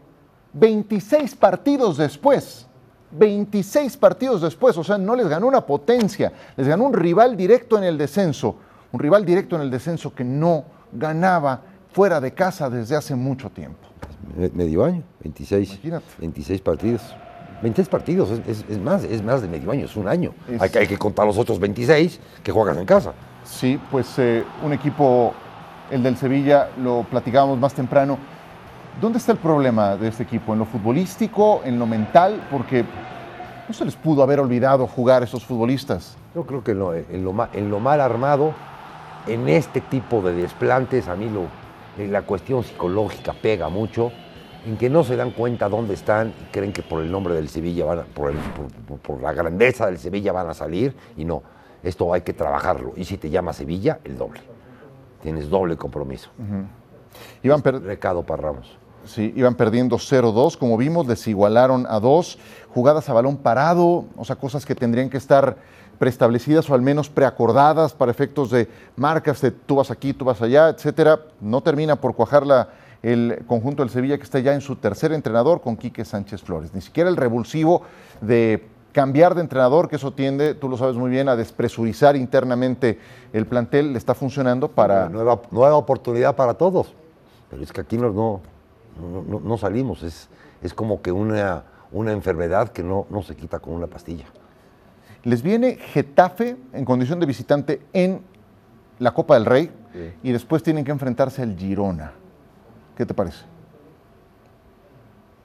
26 0.52 1.34
partidos 1.36 1.96
después. 1.96 2.66
26 3.12 3.96
partidos 3.96 4.40
después, 4.42 4.76
o 4.76 4.84
sea, 4.84 4.96
no 4.96 5.16
les 5.16 5.26
ganó 5.28 5.48
una 5.48 5.66
potencia, 5.66 6.32
les 6.56 6.66
ganó 6.68 6.84
un 6.84 6.92
rival 6.92 7.36
directo 7.36 7.76
en 7.76 7.82
el 7.84 7.98
descenso, 7.98 8.56
un 8.92 9.00
rival 9.00 9.24
directo 9.24 9.56
en 9.56 9.62
el 9.62 9.70
descenso 9.70 10.14
que 10.14 10.22
no 10.24 10.64
ganaba 10.92 11.60
fuera 11.92 12.20
de 12.20 12.32
casa 12.32 12.70
desde 12.70 12.94
hace 12.94 13.16
mucho 13.16 13.50
tiempo. 13.50 13.78
Me- 14.36 14.48
Medio 14.50 14.84
año, 14.84 15.02
26, 15.24 15.70
Imagínate. 15.72 16.04
26 16.18 16.60
partidos. 16.60 17.02
26 17.62 17.88
partidos, 17.88 18.30
es, 18.30 18.40
es- 18.46 18.64
es 18.68 18.78
más, 18.78 19.02
es 19.02 19.22
más 19.24 19.42
de 19.42 19.48
medio 19.48 19.70
año, 19.72 19.84
es 19.86 19.96
un 19.96 20.06
año. 20.06 20.32
Es- 20.48 20.62
Hay, 20.62 20.70
que, 20.70 20.78
hay 20.78 20.86
que 20.86 20.96
contar 20.96 21.26
los 21.26 21.36
otros 21.36 21.58
26 21.58 22.20
que 22.44 22.52
juegas 22.52 22.76
en 22.78 22.86
casa. 22.86 23.12
Sí, 23.50 23.78
pues 23.90 24.18
eh, 24.18 24.44
un 24.64 24.72
equipo, 24.72 25.34
el 25.90 26.02
del 26.02 26.16
Sevilla, 26.16 26.68
lo 26.78 27.02
platicábamos 27.02 27.58
más 27.58 27.74
temprano. 27.74 28.16
¿Dónde 29.00 29.18
está 29.18 29.32
el 29.32 29.38
problema 29.38 29.96
de 29.96 30.08
este 30.08 30.22
equipo? 30.22 30.52
¿En 30.52 30.60
lo 30.60 30.64
futbolístico? 30.64 31.60
¿En 31.64 31.78
lo 31.78 31.84
mental? 31.86 32.40
Porque 32.50 32.84
no 33.68 33.74
se 33.74 33.84
les 33.84 33.96
pudo 33.96 34.22
haber 34.22 34.40
olvidado 34.40 34.86
jugar 34.86 35.22
esos 35.22 35.44
futbolistas. 35.44 36.16
Yo 36.34 36.44
creo 36.46 36.62
que 36.62 36.70
en 36.72 37.24
lo, 37.24 37.80
mal 37.80 38.00
armado, 38.00 38.52
en 39.26 39.48
este 39.48 39.80
tipo 39.80 40.22
de 40.22 40.32
desplantes, 40.32 41.08
a 41.08 41.16
mí 41.16 41.28
lo, 41.28 41.42
eh, 42.02 42.08
la 42.08 42.22
cuestión 42.22 42.62
psicológica 42.62 43.32
pega 43.32 43.68
mucho, 43.68 44.12
en 44.64 44.76
que 44.76 44.88
no 44.88 45.02
se 45.04 45.16
dan 45.16 45.32
cuenta 45.32 45.68
dónde 45.68 45.94
están 45.94 46.28
y 46.40 46.52
creen 46.52 46.72
que 46.72 46.82
por 46.82 47.02
el 47.02 47.10
nombre 47.10 47.34
del 47.34 47.48
Sevilla, 47.48 47.84
van 47.84 47.98
a- 48.00 48.04
por 48.04 49.20
la 49.20 49.32
grandeza 49.32 49.86
del 49.86 49.98
Sevilla 49.98 50.32
van 50.32 50.48
a 50.50 50.54
salir, 50.54 50.94
y 51.16 51.24
no, 51.24 51.42
esto 51.82 52.12
hay 52.12 52.20
que 52.22 52.32
trabajarlo. 52.32 52.92
Y 52.96 53.04
si 53.04 53.16
te 53.16 53.30
llama 53.30 53.52
Sevilla, 53.52 53.98
el 54.04 54.16
doble. 54.18 54.40
Tienes 55.22 55.48
doble 55.50 55.76
compromiso. 55.76 56.30
Iban, 57.42 57.62
per- 57.62 57.82
Recado 57.82 58.22
para 58.22 58.42
Ramos. 58.42 58.76
sí, 59.04 59.32
iban 59.36 59.54
perdiendo 59.54 59.96
0-2, 59.96 60.56
como 60.56 60.76
vimos, 60.76 61.06
les 61.06 61.26
igualaron 61.26 61.86
a 61.88 62.00
2. 62.00 62.38
Jugadas 62.74 63.08
a 63.08 63.12
balón 63.12 63.36
parado, 63.36 64.04
o 64.16 64.24
sea, 64.24 64.36
cosas 64.36 64.64
que 64.64 64.74
tendrían 64.74 65.10
que 65.10 65.16
estar 65.16 65.56
preestablecidas 65.98 66.70
o 66.70 66.74
al 66.74 66.80
menos 66.80 67.10
preacordadas 67.10 67.92
para 67.92 68.10
efectos 68.10 68.50
de 68.50 68.68
marcas 68.96 69.40
de 69.42 69.50
tú 69.50 69.76
vas 69.76 69.90
aquí, 69.90 70.14
tú 70.14 70.24
vas 70.24 70.40
allá, 70.40 70.68
etcétera. 70.70 71.20
No 71.40 71.60
termina 71.62 71.96
por 71.96 72.14
cuajarla 72.14 72.68
el 73.02 73.42
conjunto 73.46 73.82
del 73.82 73.90
Sevilla 73.90 74.16
que 74.16 74.22
está 74.24 74.38
ya 74.38 74.54
en 74.54 74.60
su 74.62 74.76
tercer 74.76 75.12
entrenador 75.12 75.60
con 75.60 75.76
Quique 75.76 76.04
Sánchez 76.06 76.42
Flores. 76.42 76.72
Ni 76.74 76.80
siquiera 76.80 77.10
el 77.10 77.16
revulsivo 77.16 77.82
de 78.22 78.66
cambiar 78.92 79.34
de 79.34 79.40
entrenador, 79.42 79.88
que 79.88 79.96
eso 79.96 80.12
tiende, 80.12 80.54
tú 80.54 80.68
lo 80.68 80.76
sabes 80.76 80.96
muy 80.96 81.10
bien, 81.10 81.28
a 81.28 81.36
despresurizar 81.36 82.16
internamente 82.16 82.98
el 83.32 83.46
plantel, 83.46 83.92
le 83.92 83.98
está 83.98 84.14
funcionando 84.14 84.68
para... 84.68 85.08
Nueva, 85.08 85.40
nueva 85.50 85.76
oportunidad 85.76 86.34
para 86.36 86.54
todos. 86.54 86.92
Pero 87.50 87.62
es 87.62 87.72
que 87.72 87.80
aquí 87.80 87.96
no, 87.96 88.10
no, 88.12 88.40
no- 89.00 89.22
no- 89.22 89.40
no 89.40 89.58
salimos. 89.58 90.02
Es, 90.02 90.28
es 90.62 90.74
como 90.74 91.02
que 91.02 91.12
una, 91.12 91.64
una 91.92 92.12
enfermedad 92.12 92.68
que 92.70 92.82
no, 92.82 93.06
no 93.10 93.22
se 93.22 93.36
quita 93.36 93.58
con 93.60 93.74
una 93.74 93.86
pastilla. 93.86 94.26
Les 95.22 95.42
viene 95.42 95.74
Getafe 95.76 96.56
en 96.72 96.84
condición 96.84 97.20
de 97.20 97.26
visitante 97.26 97.82
en 97.92 98.22
la 98.98 99.12
Copa 99.12 99.34
del 99.34 99.44
Rey 99.46 99.70
Sí. 99.92 100.12
y 100.22 100.30
después 100.32 100.62
tienen 100.62 100.84
que 100.84 100.92
enfrentarse 100.92 101.42
al 101.42 101.56
Girona. 101.56 102.12
¿Qué 102.96 103.04
te 103.04 103.12
parece? 103.14 103.44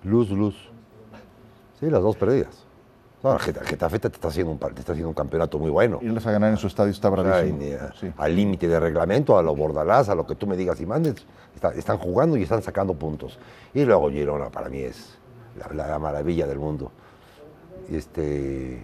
Luz, 0.04 0.30
luz. 0.30 0.56
Sí, 1.80 1.90
las 1.90 2.02
dos 2.02 2.16
perdidas. 2.16 2.65
No, 3.26 3.40
Geta- 3.40 3.64
Getafe 3.66 4.00
te 4.00 4.08
está 4.10 4.28
haciendo 4.28 4.52
un, 4.54 4.60
te 4.60 4.80
está 4.80 4.92
haciendo 4.92 5.10
un 5.10 5.16
campeonato 5.16 5.58
muy 5.58 5.72
bueno. 5.72 6.00
Irles 6.02 6.26
a 6.28 6.32
ganar 6.32 6.52
en 6.52 6.58
su 6.58 6.68
estadio 6.68 6.92
está 6.92 7.10
bravísimo. 7.10 7.62
en, 7.62 7.80
Sí. 8.00 8.12
Al 8.18 8.36
límite 8.36 8.68
de 8.68 8.80
reglamento, 8.80 9.38
a 9.38 9.42
lo 9.42 9.56
bordalás, 9.56 10.10
a 10.10 10.16
lo 10.16 10.28
que 10.28 10.36
tú 10.36 10.46
me 10.46 10.56
digas 10.56 10.80
y 10.80 10.86
mandes, 10.86 11.16
está- 11.56 11.74
están 11.74 11.98
jugando 11.98 12.38
y 12.38 12.44
están 12.44 12.62
sacando 12.62 12.94
puntos. 12.94 13.40
Y 13.74 13.84
luego 13.84 14.12
Girona 14.12 14.50
para 14.52 14.70
mí 14.70 14.80
es 14.80 15.18
la, 15.74 15.88
la 15.88 15.98
maravilla 16.00 16.46
del 16.46 16.60
mundo. 16.60 16.92
Este 17.92 18.84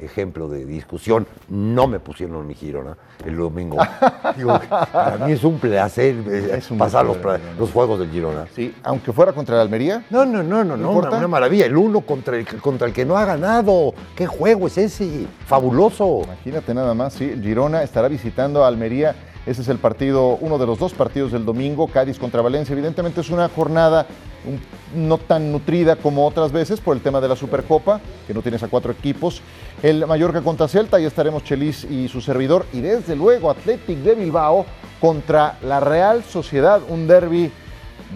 ejemplo 0.00 0.48
de 0.48 0.64
discusión, 0.64 1.26
no 1.48 1.86
me 1.86 2.00
pusieron 2.00 2.46
ni 2.48 2.54
Girona 2.54 2.96
el 3.24 3.36
domingo. 3.36 3.78
Digo, 4.36 4.58
para 4.92 5.18
mí 5.26 5.32
es 5.32 5.42
un 5.44 5.58
placer 5.58 6.14
eh, 6.28 6.54
Es 6.58 6.70
un 6.70 6.78
pasar 6.78 7.04
los, 7.04 7.16
placer, 7.16 7.40
pra- 7.46 7.58
los 7.58 7.70
juegos 7.72 7.98
del 7.98 8.10
Girona. 8.10 8.46
Sí, 8.54 8.74
aunque 8.84 9.12
fuera 9.12 9.32
contra 9.32 9.56
el 9.56 9.62
Almería, 9.62 10.04
No, 10.10 10.24
no, 10.24 10.42
no, 10.42 10.64
no, 10.64 10.76
no, 10.76 10.90
una, 10.92 11.10
una 11.10 11.28
maravilla. 11.28 11.66
El 11.66 11.76
uno 11.76 12.00
contra 12.02 12.36
el, 12.36 12.46
contra 12.46 12.86
el 12.86 12.92
que 12.92 13.04
no 13.04 13.16
ha 13.16 13.24
ganado. 13.24 13.92
¿Qué 14.16 14.26
juego 14.26 14.66
es 14.66 14.78
ese? 14.78 15.26
Fabuloso. 15.46 16.20
imagínate 16.24 16.74
nada 16.74 16.94
más, 16.94 17.14
sí, 17.14 17.24
el 17.30 17.42
Girona 17.42 17.82
estará 17.82 18.08
visitando 18.08 18.64
a 18.64 18.68
Almería. 18.68 19.14
Ese 19.46 19.62
es 19.62 19.68
el 19.68 19.78
partido, 19.78 20.36
uno 20.42 20.58
de 20.58 20.66
los 20.66 20.78
dos 20.78 20.92
partidos 20.92 21.32
del 21.32 21.46
domingo, 21.46 21.88
Cádiz 21.88 22.18
contra 22.18 22.42
Valencia. 22.42 22.74
Evidentemente 22.74 23.22
es 23.22 23.30
una 23.30 23.48
jornada 23.48 24.06
un- 24.46 25.06
no 25.06 25.18
tan 25.18 25.52
nutrida 25.52 25.96
como 25.96 26.26
otras 26.26 26.52
veces 26.52 26.80
por 26.80 26.96
el 26.96 27.02
tema 27.02 27.20
de 27.20 27.28
la 27.28 27.36
Supercopa, 27.36 28.00
que 28.26 28.34
no 28.34 28.42
tienes 28.42 28.62
a 28.62 28.68
cuatro 28.68 28.92
equipos. 28.92 29.42
El 29.82 30.06
Mallorca 30.06 30.40
contra 30.42 30.68
Celta, 30.68 30.96
ahí 30.96 31.04
estaremos 31.04 31.44
Chelis 31.44 31.84
y 31.84 32.08
su 32.08 32.20
servidor. 32.20 32.64
Y 32.72 32.80
desde 32.80 33.14
luego 33.16 33.50
Athletic 33.50 33.98
de 33.98 34.14
Bilbao 34.14 34.64
contra 35.00 35.58
la 35.62 35.80
Real 35.80 36.24
Sociedad, 36.24 36.80
un 36.88 37.06
derby 37.06 37.50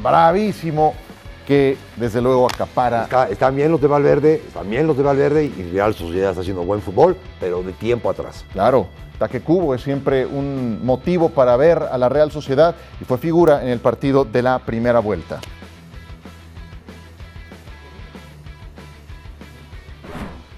bravísimo 0.02 0.94
que 1.46 1.76
desde 1.96 2.20
luego 2.20 2.46
acapara 2.46 3.02
Está- 3.02 3.28
están 3.28 3.56
bien 3.56 3.70
los 3.72 3.80
de 3.80 3.88
Valverde, 3.88 4.35
están 4.46 4.70
bien 4.70 4.87
los 4.87 4.96
de 4.96 5.02
Valverde 5.02 5.44
y 5.46 5.70
Real 5.72 5.92
Sociedad 5.94 6.30
está 6.30 6.40
haciendo 6.42 6.62
buen 6.62 6.80
fútbol, 6.80 7.16
pero 7.40 7.62
de 7.62 7.72
tiempo 7.72 8.08
atrás. 8.08 8.44
Claro, 8.52 8.87
Taque 9.18 9.40
Cubo 9.40 9.74
es 9.74 9.82
siempre 9.82 10.24
un 10.24 10.85
motivo 10.85 11.30
para 11.30 11.56
ver 11.56 11.82
a 11.90 11.98
la 11.98 12.08
Real 12.08 12.30
Sociedad 12.30 12.74
y 13.00 13.04
fue 13.04 13.18
figura 13.18 13.62
en 13.62 13.68
el 13.68 13.80
partido 13.80 14.24
de 14.24 14.42
la 14.42 14.58
primera 14.61 15.00
vuelta. 15.00 15.40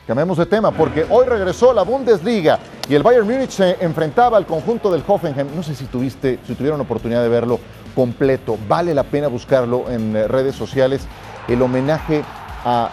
Cambiemos 0.06 0.36
de 0.36 0.44
tema 0.44 0.70
porque 0.70 1.06
hoy 1.08 1.24
regresó 1.24 1.72
la 1.72 1.82
Bundesliga 1.82 2.58
y 2.90 2.94
el 2.94 3.02
Bayern 3.02 3.26
Múnich 3.26 3.48
se 3.48 3.78
enfrentaba 3.80 4.36
al 4.36 4.44
conjunto 4.44 4.92
del 4.92 5.02
Hoffenheim. 5.06 5.48
No 5.56 5.62
sé 5.62 5.74
si 5.74 5.86
tuviste, 5.86 6.38
si 6.46 6.54
tuvieron 6.54 6.78
oportunidad 6.82 7.22
de 7.22 7.30
verlo 7.30 7.58
completo. 7.94 8.58
Vale 8.68 8.92
la 8.92 9.04
pena 9.04 9.28
buscarlo 9.28 9.90
en 9.90 10.14
eh, 10.14 10.28
redes 10.28 10.56
sociales. 10.56 11.06
El 11.48 11.62
homenaje 11.62 12.22
a 12.66 12.90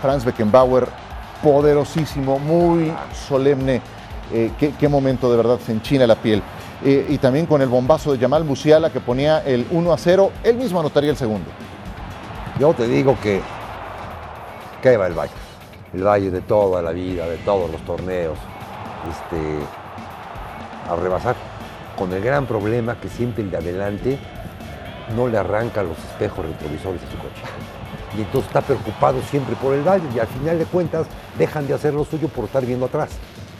Franz 0.00 0.24
Beckenbauer, 0.24 0.88
poderosísimo, 1.42 2.38
muy 2.38 2.94
solemne. 3.28 3.82
Eh, 4.32 4.52
qué, 4.58 4.88
momento 4.88 5.30
de 5.30 5.36
verdad 5.36 5.58
se 5.64 5.72
enchina 5.72 6.06
la 6.06 6.16
piel. 6.16 6.42
Eh, 6.82 7.06
y 7.10 7.18
también 7.18 7.44
con 7.44 7.60
el 7.60 7.68
bombazo 7.68 8.12
de 8.12 8.18
Jamal 8.18 8.42
Musiala 8.44 8.88
que 8.88 9.00
ponía 9.00 9.40
el 9.40 9.66
1 9.70 9.92
a 9.92 9.98
0. 9.98 10.32
Él 10.44 10.56
mismo 10.56 10.80
anotaría 10.80 11.10
el 11.10 11.16
segundo. 11.18 11.50
Yo 12.58 12.72
te 12.72 12.88
digo 12.88 13.18
que, 13.22 13.42
que 14.80 14.96
va 14.96 15.08
el 15.08 15.12
Valle. 15.12 15.45
El 15.96 16.04
Valle 16.06 16.30
de 16.30 16.42
toda 16.42 16.82
la 16.82 16.90
vida, 16.92 17.26
de 17.26 17.38
todos 17.38 17.70
los 17.70 17.80
torneos, 17.86 18.36
este, 19.10 19.58
a 20.92 20.96
rebasar. 20.96 21.34
Con 21.96 22.12
el 22.12 22.22
gran 22.22 22.44
problema 22.44 23.00
que 23.00 23.08
siempre 23.08 23.42
el 23.42 23.50
de 23.50 23.56
adelante 23.56 24.18
no 25.16 25.26
le 25.26 25.38
arranca 25.38 25.82
los 25.82 25.96
espejos 25.96 26.44
retrovisores 26.44 27.00
a 27.02 27.10
su 27.10 27.16
coche. 27.16 27.42
Y 28.14 28.20
entonces 28.20 28.48
está 28.48 28.60
preocupado 28.60 29.22
siempre 29.22 29.56
por 29.56 29.72
el 29.72 29.82
Valle 29.88 30.04
y 30.14 30.18
al 30.18 30.26
final 30.26 30.58
de 30.58 30.66
cuentas 30.66 31.06
dejan 31.38 31.66
de 31.66 31.72
hacer 31.72 31.94
lo 31.94 32.04
suyo 32.04 32.28
por 32.28 32.44
estar 32.44 32.64
viendo 32.66 32.84
atrás. 32.86 33.08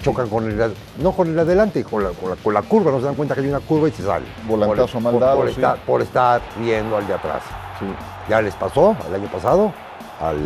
Chocan 0.03 0.29
con 0.29 0.45
el, 0.45 0.75
no 0.99 1.13
con 1.13 1.29
el 1.29 1.37
de 1.37 1.41
adelante, 1.41 1.85
con 1.85 2.05
la, 2.05 2.11
con 2.11 2.29
la- 2.31 2.37
con 2.37 2.53
la 2.53 2.61
curva, 2.61 2.91
no 2.91 2.99
se 2.99 3.07
dan 3.07 3.15
cuenta 3.15 3.35
que 3.35 3.41
hay 3.41 3.49
una 3.49 3.61
curva 3.61 3.89
y 3.89 3.93
se 3.93 4.03
sale. 4.03 4.27
Volantazo 4.47 4.93
por, 5.01 5.03
mal 5.03 5.13
por- 5.15 5.37
por 5.37 5.47
sí. 5.47 5.53
estar, 5.55 5.77
por 5.79 6.03
estar 6.03 6.43
viendo 6.59 6.99
al 6.99 7.07
de 7.07 7.15
atrás. 7.15 7.41
Sí. 7.81 7.87
Ya 8.29 8.43
les 8.43 8.55
pasó 8.55 8.95
el 9.09 9.15
año 9.15 9.29
pasado, 9.29 9.73
al, 10.21 10.37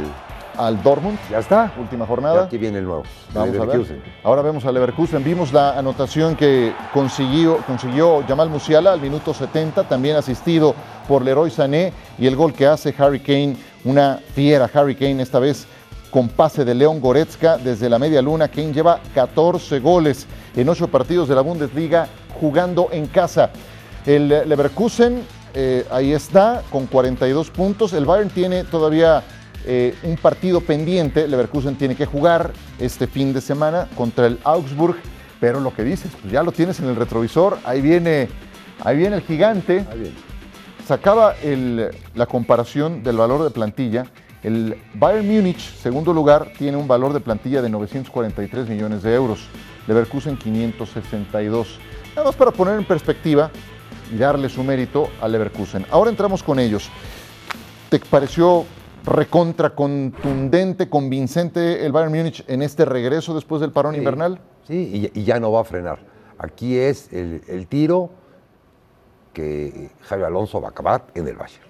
Al 0.56 0.82
Dortmund, 0.82 1.18
ya 1.30 1.38
está. 1.38 1.72
última 1.78 2.06
jornada. 2.06 2.44
aquí 2.44 2.58
viene 2.58 2.78
el 2.78 2.84
nuevo. 2.84 3.02
Vamos 3.32 3.48
a 3.56 3.60
ver. 3.60 3.68
Leverkusen. 3.68 4.02
Ahora 4.24 4.42
vemos 4.42 4.64
a 4.64 4.72
Leverkusen. 4.72 5.24
Vimos 5.24 5.52
la 5.52 5.78
anotación 5.78 6.36
que 6.36 6.72
consiguió, 6.92 7.58
consiguió 7.66 8.22
Jamal 8.26 8.50
Musiala 8.50 8.92
al 8.92 9.00
minuto 9.00 9.32
70, 9.32 9.84
también 9.84 10.16
asistido 10.16 10.74
por 11.08 11.22
Leroy 11.22 11.50
Sané. 11.50 11.92
Y 12.18 12.26
el 12.26 12.36
gol 12.36 12.52
que 12.52 12.66
hace 12.66 12.94
Harry 12.98 13.20
Kane, 13.20 13.56
una 13.84 14.20
fiera 14.34 14.70
Harry 14.72 14.94
Kane, 14.94 15.22
esta 15.22 15.38
vez 15.38 15.66
con 16.10 16.28
pase 16.28 16.64
de 16.64 16.74
León 16.74 17.00
Goretzka 17.00 17.56
desde 17.56 17.88
la 17.88 17.98
media 17.98 18.20
luna. 18.20 18.48
Kane 18.48 18.72
lleva 18.72 19.00
14 19.14 19.78
goles 19.80 20.26
en 20.56 20.68
8 20.68 20.88
partidos 20.88 21.28
de 21.28 21.34
la 21.34 21.40
Bundesliga 21.40 22.08
jugando 22.40 22.88
en 22.90 23.06
casa. 23.06 23.50
El 24.06 24.28
Leverkusen, 24.28 25.22
eh, 25.54 25.86
ahí 25.90 26.12
está, 26.12 26.62
con 26.70 26.86
42 26.86 27.50
puntos. 27.50 27.92
El 27.92 28.06
Bayern 28.06 28.30
tiene 28.30 28.64
todavía 28.64 29.22
eh, 29.66 29.94
un 30.03 30.16
partido 30.16 30.61
pendiente. 30.61 31.27
Leverkusen 31.29 31.77
tiene 31.77 31.94
que 31.96 32.07
jugar 32.07 32.53
este 32.79 33.07
fin 33.07 33.33
de 33.33 33.40
semana 33.40 33.88
contra 33.96 34.27
el 34.27 34.38
Augsburg. 34.44 34.96
Pero 35.40 35.61
lo 35.61 35.75
que 35.75 35.85
dices, 35.85 36.11
pues 36.20 36.33
ya 36.33 36.42
lo 36.42 36.53
tienes 36.53 36.81
en 36.81 36.87
el 36.88 36.96
retrovisor. 36.96 37.59
Ahí 37.64 37.81
viene, 37.81 38.29
ahí 38.85 38.96
viene 38.96 39.16
el 39.16 39.23
gigante. 39.23 39.87
Ahí 39.90 39.99
viene. 40.01 40.16
sacaba 40.87 41.35
el- 41.44 41.88
la 42.16 42.27
comparación 42.27 43.05
del 43.05 43.16
valor 43.16 43.44
de 43.44 43.51
plantilla. 43.51 44.07
El 44.42 44.77
Bayern 44.94 45.25
Múnich, 45.29 45.61
segundo 45.77 46.12
lugar, 46.12 46.53
tiene 46.59 46.77
un 46.77 46.88
valor 46.88 47.12
de 47.12 47.20
plantilla 47.20 47.62
de 47.62 47.68
943 47.70 48.68
millones 48.68 49.03
de 49.03 49.14
euros. 49.14 49.46
Leverkusen 49.87 50.37
562. 50.37 51.79
Nada 52.16 52.27
más 52.27 52.35
para 52.35 52.51
poner 52.51 52.75
en 52.77 52.85
perspectiva 52.85 53.51
y 54.12 54.16
darle 54.16 54.49
su 54.49 54.64
mérito 54.64 55.09
a 55.20 55.29
Leverkusen. 55.29 55.87
Ahora 55.90 56.11
entramos 56.11 56.42
con 56.42 56.59
ellos. 56.59 56.88
¿Te 57.88 57.99
pareció 58.01 58.64
recontra 59.04 59.70
contundente, 59.70 60.88
convincente 60.88 61.84
el 61.84 61.92
Bayern 61.92 62.12
Múnich 62.14 62.44
en 62.48 62.62
este 62.62 62.84
regreso 62.84 63.34
después 63.34 63.60
del 63.60 63.72
parón 63.72 63.92
Sí, 63.94 63.98
invernal? 63.98 64.38
Sí, 64.66 65.10
y, 65.14 65.20
y 65.20 65.24
ya 65.24 65.40
no 65.40 65.50
va 65.52 65.60
a 65.62 65.64
frenar. 65.64 65.98
Aquí 66.38 66.76
es 66.78 67.12
el, 67.12 67.42
el 67.48 67.66
tiro 67.66 68.10
que 69.32 69.90
Javier 70.02 70.26
Alonso 70.26 70.60
va 70.60 70.68
a 70.68 70.70
acabar 70.70 71.04
en 71.14 71.28
el 71.28 71.36
Bayern. 71.36 71.64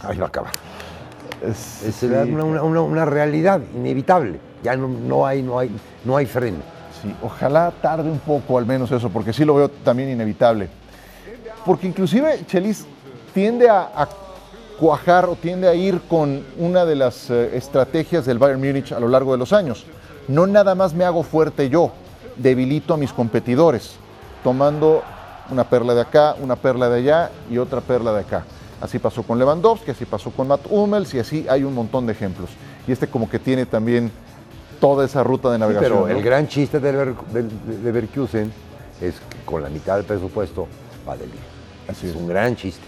Ahí 0.04 0.18
va 0.18 0.26
a 0.26 0.28
acabar. 0.28 0.52
Es- 1.44 2.02
una, 2.02 2.44
una- 2.44 2.62
una- 2.62 2.80
una 2.82 3.04
realidad 3.04 3.60
inevitable. 3.74 4.38
Ya 4.62 4.76
no, 4.76 4.88
no 4.88 5.26
hay, 5.26 5.42
no, 5.42 5.58
hay, 5.58 5.70
no 6.04 6.16
hay 6.16 6.26
freno. 6.26 6.58
sí, 7.02 7.12
ojalá 7.22 7.72
tarde 7.82 8.08
un 8.10 8.20
poco 8.20 8.58
al 8.58 8.66
menos 8.66 8.90
eso, 8.92 9.10
porque 9.10 9.32
sí 9.32 9.44
lo 9.44 9.54
veo 9.56 9.68
también 9.68 10.08
inevitable. 10.10 10.68
Porque 11.66 11.86
inclusive 11.88 12.44
Chelis 12.46 12.86
tiende 13.34 13.68
a, 13.68 13.90
a 13.94 14.08
cuajar 14.86 15.26
o 15.26 15.36
tiende 15.36 15.68
a 15.68 15.74
ir 15.76 16.00
con 16.08 16.42
una 16.58 16.84
de 16.84 16.96
las 16.96 17.30
eh, 17.30 17.56
estrategias 17.56 18.26
del 18.26 18.38
Bayern 18.38 18.60
Múnich 18.60 18.90
a 18.90 18.98
lo 18.98 19.06
largo 19.06 19.30
de 19.30 19.38
los 19.38 19.52
años. 19.52 19.84
No 20.26 20.48
nada 20.48 20.74
más 20.74 20.92
me 20.92 21.04
hago 21.04 21.22
fuerte 21.22 21.68
yo, 21.70 21.92
debilito 22.36 22.92
a 22.94 22.96
mis 22.96 23.12
competidores, 23.12 23.92
tomando 24.42 25.04
una 25.52 25.62
perla 25.62 25.94
de 25.94 26.00
acá, 26.00 26.34
una 26.42 26.56
perla 26.56 26.88
de 26.88 26.98
allá 26.98 27.30
y 27.48 27.58
otra 27.58 27.80
perla 27.80 28.12
de 28.12 28.20
acá. 28.22 28.42
Así 28.80 28.98
pasó 28.98 29.22
con 29.22 29.38
Lewandowski, 29.38 29.92
así 29.92 30.04
pasó 30.04 30.32
con 30.32 30.48
Matt 30.48 30.62
Hummels 30.68 31.14
y 31.14 31.20
así 31.20 31.46
hay 31.48 31.62
un 31.62 31.74
montón 31.74 32.04
de 32.06 32.12
ejemplos. 32.14 32.50
Y 32.88 32.90
este 32.90 33.06
como 33.06 33.30
que 33.30 33.38
tiene 33.38 33.66
también 33.66 34.10
toda 34.80 35.04
esa 35.04 35.22
ruta 35.22 35.48
de 35.50 35.58
Sí, 35.58 35.60
navegación. 35.60 35.92
pero 35.92 36.08
¿no? 36.08 36.12
el 36.18 36.24
gran 36.24 36.48
chiste 36.48 36.80
Lever- 36.80 37.14
del 37.32 37.48
Leverkusen 37.84 38.52
es 39.00 39.14
que 39.14 39.44
con 39.44 39.62
la 39.62 39.68
mitad 39.68 39.94
del 39.94 40.04
presupuesto 40.06 40.66
va 41.08 41.16
de 41.16 41.26
liga. 41.26 41.38
Así 41.88 42.06
es 42.08 42.14
es. 42.14 42.20
un 42.20 42.26
gran 42.26 42.56
chiste. 42.56 42.82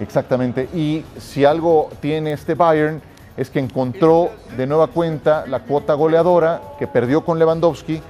Exactamente. 0.00 0.68
Y 0.74 1.04
si 1.18 1.44
algo 1.44 1.88
tiene 2.00 2.32
este 2.32 2.54
Bayern 2.54 3.00
es 3.36 3.50
que 3.50 3.58
encontró 3.58 4.30
de 4.56 4.66
nueva 4.66 4.86
cuenta 4.88 5.44
la 5.46 5.60
cuota 5.60 5.94
goleadora 5.94 6.60
que 6.78 6.86
perdió 6.86 7.24
con 7.24 7.38
Lewandowski. 7.38 8.00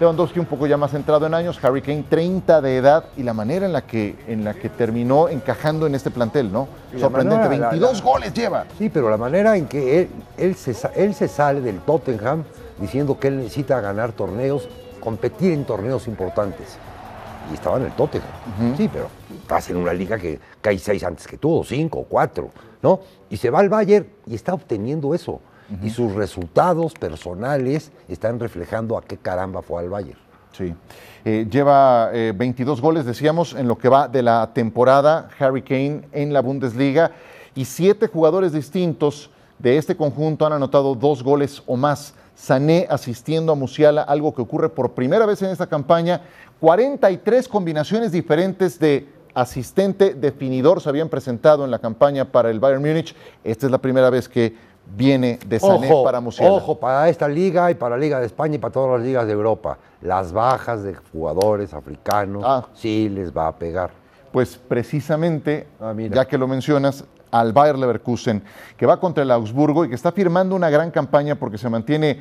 Lewandowski 0.00 0.40
un 0.40 0.46
poco 0.46 0.66
ya 0.66 0.76
más 0.76 0.90
centrado 0.90 1.26
en 1.26 1.34
años, 1.34 1.62
Harry 1.62 1.80
Kane 1.82 2.04
30 2.08 2.60
de 2.60 2.76
edad 2.78 3.04
y 3.16 3.22
la 3.22 3.34
manera 3.34 3.66
en 3.66 3.72
la 3.72 3.82
que, 3.82 4.16
en 4.26 4.42
la 4.44 4.54
que 4.54 4.68
terminó 4.68 5.28
encajando 5.28 5.86
en 5.86 5.94
este 5.94 6.10
plantel, 6.10 6.50
¿no? 6.50 6.66
Sorprendente, 6.98 7.36
manera, 7.44 7.58
la- 7.66 7.68
22 7.70 7.98
la- 7.98 8.04
goles 8.04 8.34
lleva. 8.34 8.64
Sí, 8.78 8.88
pero 8.88 9.10
la 9.10 9.16
manera 9.18 9.56
en 9.56 9.66
que 9.66 10.00
él, 10.00 10.10
él, 10.38 10.54
se, 10.56 10.74
él 10.96 11.14
se 11.14 11.28
sale 11.28 11.60
del 11.60 11.78
Tottenham 11.80 12.42
diciendo 12.80 13.18
que 13.20 13.28
él 13.28 13.36
necesita 13.38 13.80
ganar 13.80 14.10
torneos, 14.12 14.68
competir 15.00 15.52
en 15.52 15.64
torneos 15.64 16.08
importantes. 16.08 16.78
Y 17.50 17.54
estaba 17.54 17.76
en 17.76 17.84
el 17.84 17.92
Tottenham. 17.92 18.26
Sí, 18.76 18.88
pero 18.92 19.06
estás 19.40 19.68
en 19.70 19.76
una 19.76 19.92
liga 19.92 20.18
que, 20.18 20.40
que 20.62 20.70
hay 20.70 20.78
seis 20.78 21.02
antes 21.04 21.26
que 21.26 21.36
tú, 21.36 21.58
o 21.58 21.64
cinco, 21.64 22.00
o 22.00 22.04
cuatro, 22.04 22.50
¿no? 22.82 23.00
Y 23.28 23.36
se 23.36 23.50
va 23.50 23.58
al 23.58 23.68
Bayern 23.68 24.06
y 24.26 24.34
está 24.34 24.54
obteniendo 24.54 25.14
eso. 25.14 25.40
Y 25.82 25.88
sus 25.88 26.12
resultados 26.12 26.92
personales 26.92 27.92
están 28.06 28.38
reflejando 28.38 28.98
a 28.98 29.02
qué 29.02 29.16
caramba 29.16 29.62
fue 29.62 29.80
al 29.80 29.88
Bayern. 29.88 30.18
Sí. 30.52 30.74
Eh, 31.24 31.46
lleva 31.50 32.10
eh, 32.12 32.34
22 32.36 32.80
goles, 32.82 33.06
decíamos, 33.06 33.54
en 33.54 33.68
lo 33.68 33.78
que 33.78 33.88
va 33.88 34.06
de 34.06 34.22
la 34.22 34.50
temporada 34.52 35.30
Harry 35.38 35.62
Kane 35.62 36.02
en 36.12 36.34
la 36.34 36.42
Bundesliga 36.42 37.12
y 37.54 37.64
siete 37.64 38.06
jugadores 38.06 38.52
distintos 38.52 39.30
de 39.58 39.78
este 39.78 39.96
conjunto 39.96 40.44
han 40.44 40.52
anotado 40.52 40.94
dos 40.94 41.22
goles 41.22 41.62
o 41.66 41.76
más. 41.76 42.14
Sané 42.34 42.86
asistiendo 42.90 43.52
a 43.52 43.54
Musiala, 43.54 44.02
algo 44.02 44.34
que 44.34 44.42
ocurre 44.42 44.68
por 44.68 44.92
primera 44.92 45.24
vez 45.24 45.40
en 45.42 45.50
esta 45.50 45.66
campaña. 45.66 46.22
43 46.60 47.48
combinaciones 47.48 48.12
diferentes 48.12 48.78
de 48.78 49.06
asistente 49.34 50.14
definidor 50.14 50.80
se 50.80 50.88
habían 50.88 51.08
presentado 51.08 51.64
en 51.64 51.70
la 51.70 51.78
campaña 51.78 52.24
para 52.26 52.50
el 52.50 52.60
Bayern 52.60 52.82
Múnich. 52.82 53.14
Esta 53.44 53.66
es 53.66 53.72
la 53.72 53.78
primera 53.78 54.10
vez 54.10 54.28
que 54.28 54.54
viene 54.94 55.38
de 55.46 55.60
Sané 55.60 55.90
Ojo, 55.90 56.04
para 56.04 56.20
Musiala. 56.20 56.52
ojo, 56.52 56.78
para 56.78 57.08
esta 57.08 57.28
liga 57.28 57.70
y 57.70 57.74
para 57.74 57.96
la 57.96 58.00
Liga 58.02 58.20
de 58.20 58.26
España 58.26 58.56
y 58.56 58.58
para 58.58 58.72
todas 58.72 58.98
las 58.98 59.06
ligas 59.06 59.26
de 59.26 59.32
Europa. 59.32 59.78
Las 60.00 60.32
bajas 60.32 60.82
de 60.82 60.94
jugadores 61.12 61.72
africanos 61.72 62.42
Ah. 62.46 62.66
sí 62.74 63.08
les 63.08 63.32
va 63.34 63.46
a 63.48 63.56
pegar. 63.56 63.90
Pues 64.32 64.56
precisamente, 64.56 65.66
Ah, 65.80 65.94
ya 65.96 66.24
que 66.26 66.36
lo 66.38 66.48
mencionas, 66.48 67.04
al 67.30 67.52
Bayer 67.54 67.78
Leverkusen, 67.78 68.42
que 68.76 68.84
va 68.84 69.00
contra 69.00 69.22
el 69.22 69.30
Augsburgo 69.30 69.84
y 69.84 69.88
que 69.88 69.94
está 69.94 70.12
firmando 70.12 70.54
una 70.54 70.68
gran 70.68 70.90
campaña 70.90 71.34
porque 71.36 71.56
se 71.56 71.68
mantiene 71.70 72.20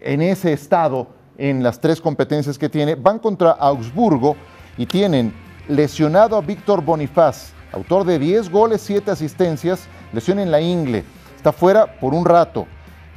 en 0.00 0.22
ese 0.22 0.52
estado 0.52 1.08
en 1.36 1.62
las 1.64 1.80
tres 1.80 2.00
competencias 2.00 2.56
que 2.56 2.68
tiene, 2.68 2.94
van 2.94 3.18
contra 3.18 3.50
Augsburgo 3.52 4.36
y 4.76 4.86
tienen 4.86 5.32
lesionado 5.68 6.36
a 6.36 6.40
Víctor 6.40 6.82
Bonifaz, 6.82 7.52
autor 7.72 8.04
de 8.04 8.18
10 8.18 8.50
goles, 8.50 8.80
7 8.82 9.10
asistencias, 9.10 9.86
lesión 10.12 10.38
en 10.38 10.50
la 10.50 10.60
ingle, 10.60 11.04
está 11.36 11.52
fuera 11.52 11.98
por 11.98 12.14
un 12.14 12.24
rato. 12.24 12.66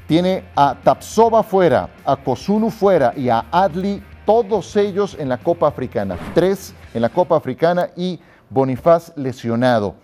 Tiene 0.08 0.46
a 0.56 0.76
Tapsova 0.82 1.44
fuera, 1.44 1.90
a 2.06 2.16
Kosunu 2.16 2.70
fuera 2.70 3.14
y 3.16 3.30
a 3.30 3.46
Adli, 3.52 4.02
todos 4.26 4.76
ellos 4.76 5.16
en 5.20 5.30
la 5.30 5.38
Copa 5.38 5.68
Africana. 5.68 6.18
Tres 6.34 6.74
en 6.94 7.02
la 7.02 7.10
Copa 7.10 7.36
Africana 7.36 7.90
y 7.96 8.20
Bonifaz 8.50 9.12
lesionado. 9.18 9.96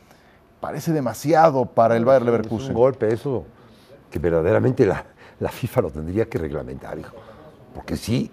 Parece 0.60 0.91
demasiado 0.91 1.65
para 1.65 1.95
el 1.95 2.06
Bayer 2.06 2.21
Es 2.21 2.27
un 2.27 2.32
Leverkusen. 2.34 2.73
golpe 2.73 3.13
eso 3.13 3.45
que 4.10 4.19
verdaderamente 4.19 4.86
la, 4.86 5.06
la 5.39 5.49
FIFA 5.49 5.82
lo 5.82 5.89
tendría 5.91 6.25
que 6.25 6.38
reglamentar, 6.38 6.97
hijo. 6.99 7.15
Porque 7.73 7.97
sí, 7.97 8.29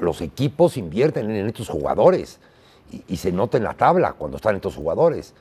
los 0.00 0.20
equipos 0.20 0.76
invierten 0.76 1.30
en 1.30 1.46
estos 1.46 1.68
jugadores 1.68 2.38
y, 2.90 3.04
y 3.08 3.16
se 3.16 3.32
nota 3.32 3.56
en 3.56 3.64
la 3.64 3.74
tabla 3.74 4.12
cuando 4.12 4.36
están 4.36 4.56
estos 4.56 4.76
jugadores. 4.76 5.34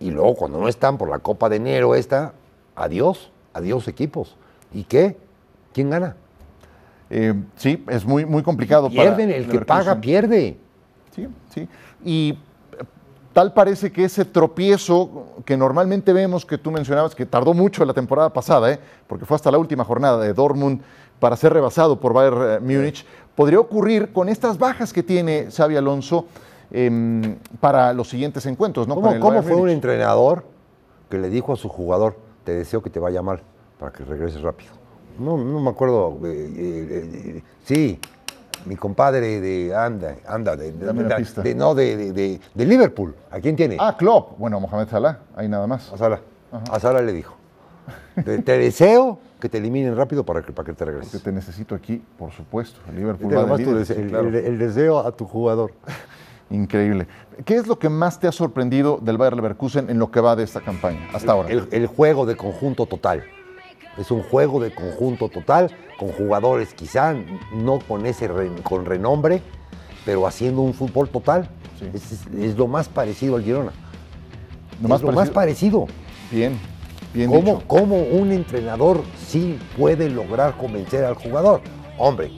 Y 0.00 0.10
luego 0.10 0.34
cuando 0.34 0.60
no 0.60 0.68
están 0.68 0.98
por 0.98 1.08
la 1.08 1.18
Copa 1.18 1.48
de 1.48 1.56
Enero 1.56 1.94
esta, 1.94 2.32
adiós, 2.76 3.30
adiós 3.52 3.88
equipos. 3.88 4.36
¿Y 4.72 4.84
qué? 4.84 5.16
¿Quién 5.72 5.90
gana? 5.90 6.16
Eh, 7.10 7.34
sí, 7.56 7.84
es 7.88 8.04
muy, 8.04 8.26
muy 8.26 8.42
complicado 8.42 8.90
Pierden, 8.90 9.28
para 9.28 9.38
el 9.38 9.48
que 9.48 9.60
paga 9.60 10.00
pierde. 10.00 10.58
Sí, 11.14 11.26
sí. 11.54 11.68
Y 12.04 12.38
eh, 12.72 12.84
tal 13.32 13.52
parece 13.54 13.90
que 13.90 14.04
ese 14.04 14.24
tropiezo 14.24 15.26
que 15.44 15.56
normalmente 15.56 16.12
vemos, 16.12 16.44
que 16.44 16.58
tú 16.58 16.70
mencionabas, 16.70 17.14
que 17.14 17.26
tardó 17.26 17.54
mucho 17.54 17.84
la 17.84 17.94
temporada 17.94 18.32
pasada, 18.32 18.70
¿eh? 18.70 18.78
porque 19.06 19.24
fue 19.24 19.36
hasta 19.36 19.50
la 19.50 19.58
última 19.58 19.84
jornada 19.84 20.18
de 20.18 20.34
Dortmund 20.34 20.82
para 21.18 21.36
ser 21.36 21.52
rebasado 21.52 21.98
por 21.98 22.12
Bayern 22.12 22.42
eh, 22.42 22.60
Múnich, 22.60 23.04
podría 23.34 23.58
ocurrir 23.58 24.12
con 24.12 24.28
estas 24.28 24.58
bajas 24.58 24.92
que 24.92 25.02
tiene 25.02 25.48
Xavi 25.50 25.76
Alonso 25.76 26.26
em, 26.70 27.36
para 27.60 27.92
los 27.92 28.08
siguientes 28.08 28.44
encuentros. 28.46 28.86
¿no? 28.88 28.94
¿Cómo, 28.94 29.18
cómo 29.20 29.42
fue 29.42 29.56
un 29.56 29.68
entrenador 29.70 30.44
que 31.08 31.18
le 31.18 31.28
dijo 31.30 31.52
a 31.52 31.56
su 31.56 31.68
jugador, 31.68 32.16
te 32.44 32.52
deseo 32.54 32.82
que 32.82 32.90
te 32.90 33.00
vaya 33.00 33.22
mal 33.22 33.40
para 33.78 33.92
que 33.92 34.04
regreses 34.04 34.42
rápido? 34.42 34.72
No, 35.18 35.36
no 35.36 35.60
me 35.60 35.70
acuerdo. 35.70 36.18
eh, 36.24 36.52
eh, 36.56 37.10
eh, 37.38 37.42
sí, 37.64 37.98
mi 38.66 38.76
compadre 38.76 39.40
de 39.40 39.74
Anda, 39.74 40.16
anda 40.26 40.56
de, 40.56 40.72
de- 40.72 40.92
de- 40.92 41.42
de- 41.42 41.54
no, 41.54 41.74
de, 41.74 42.40
Liverpool. 42.54 43.14
¿A 43.30 43.40
quién 43.40 43.56
tiene? 43.56 43.76
Ah, 43.80 43.96
Klopp. 43.98 44.38
Bueno, 44.38 44.60
Mohamed 44.60 44.88
Salah, 44.88 45.18
ahí 45.34 45.48
nada 45.48 45.66
más. 45.66 45.92
A 45.92 45.96
Sara. 45.98 46.20
A 46.70 46.78
Sara 46.80 47.02
le 47.02 47.12
dijo. 47.12 47.34
Te, 48.24 48.42
te 48.42 48.58
deseo 48.58 49.18
que 49.40 49.48
te 49.48 49.58
eliminen 49.58 49.96
rápido 49.96 50.24
para 50.24 50.42
que, 50.42 50.52
para 50.52 50.66
que 50.66 50.72
te 50.72 50.84
regreses. 50.84 51.22
te 51.22 51.32
necesito 51.32 51.74
aquí, 51.74 52.02
por 52.18 52.32
supuesto. 52.32 52.80
Liverpool 52.94 53.36
va 53.36 53.56
tu 53.56 53.84
sí, 53.84 53.94
claro. 54.08 54.28
el 54.28 54.58
deseo 54.58 54.98
a 54.98 55.12
tu 55.12 55.24
jugador. 55.26 55.72
Increíble. 56.50 57.06
¿Qué 57.44 57.56
es 57.56 57.66
lo 57.66 57.78
que 57.78 57.88
más 57.88 58.18
te 58.20 58.26
ha 58.26 58.32
sorprendido 58.32 58.98
del 59.02 59.18
Bayer 59.18 59.36
Leverkusen 59.36 59.90
en 59.90 59.98
lo 59.98 60.10
que 60.10 60.20
va 60.20 60.34
de 60.34 60.44
esta 60.44 60.60
campaña 60.60 61.08
hasta 61.12 61.32
ahora? 61.32 61.50
El, 61.50 61.68
el 61.72 61.86
juego 61.86 62.24
de 62.26 62.36
conjunto 62.36 62.86
total. 62.86 63.24
Es 63.98 64.10
un 64.10 64.22
juego 64.22 64.60
de 64.60 64.72
conjunto 64.74 65.28
total, 65.28 65.70
con 65.98 66.08
jugadores 66.12 66.72
quizá 66.72 67.14
no 67.52 67.80
con 67.80 68.06
ese 68.06 68.28
re- 68.28 68.50
con 68.62 68.86
renombre, 68.86 69.42
pero 70.06 70.26
haciendo 70.26 70.62
un 70.62 70.72
fútbol 70.72 71.08
total. 71.10 71.48
Sí. 71.78 71.90
Es, 71.92 72.12
es- 72.12 72.26
es 72.40 72.56
lo 72.56 72.66
más 72.66 72.88
parecido 72.88 73.36
al 73.36 73.42
Girona. 73.42 73.72
Lo 74.82 74.94
es 74.94 75.02
lo 75.02 75.12
más 75.12 75.30
parecido- 75.30 75.84
parecido. 75.84 75.86
Bien, 76.30 76.58
bien 77.12 77.28
¿Cómo, 77.30 77.42
dicho. 77.56 77.62
cómo 77.66 78.00
un 78.02 78.32
entrenador 78.32 79.02
sí 79.26 79.58
puede 79.76 80.08
lograr 80.08 80.56
convencer 80.56 81.04
al 81.04 81.14
jugador? 81.14 81.60
Hombre, 81.98 82.30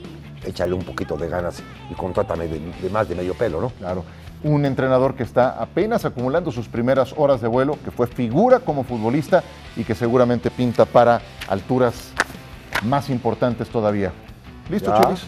échale 0.45 0.73
un 0.73 0.83
poquito 0.83 1.17
de 1.17 1.27
ganas 1.27 1.61
y 1.89 1.93
contrátame 1.93 2.47
de, 2.47 2.59
de 2.59 2.89
más 2.89 3.07
de 3.07 3.15
medio 3.15 3.33
pelo, 3.33 3.61
¿no? 3.61 3.69
Claro. 3.69 4.03
Un 4.43 4.65
entrenador 4.65 5.15
que 5.15 5.23
está 5.23 5.61
apenas 5.61 6.03
acumulando 6.03 6.51
sus 6.51 6.67
primeras 6.67 7.13
horas 7.15 7.41
de 7.41 7.47
vuelo, 7.47 7.77
que 7.83 7.91
fue 7.91 8.07
figura 8.07 8.59
como 8.59 8.83
futbolista 8.83 9.43
y 9.75 9.83
que 9.83 9.93
seguramente 9.93 10.49
pinta 10.49 10.85
para 10.85 11.21
alturas 11.47 12.11
más 12.83 13.09
importantes 13.09 13.69
todavía. 13.69 14.11
¿Listo. 14.69 14.93
Chelis? 14.99 15.21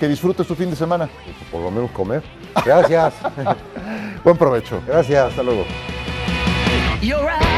Que 0.00 0.08
disfrutes 0.08 0.46
tu 0.46 0.54
fin 0.54 0.70
de 0.70 0.76
semana. 0.76 1.08
Por 1.52 1.60
lo 1.60 1.70
menos 1.70 1.90
comer. 1.92 2.22
Gracias. 2.64 3.14
Buen 4.24 4.36
provecho. 4.36 4.80
Gracias. 4.86 5.30
Hasta 5.30 5.42
luego. 5.42 5.64
You're 7.00 7.22
right. 7.22 7.53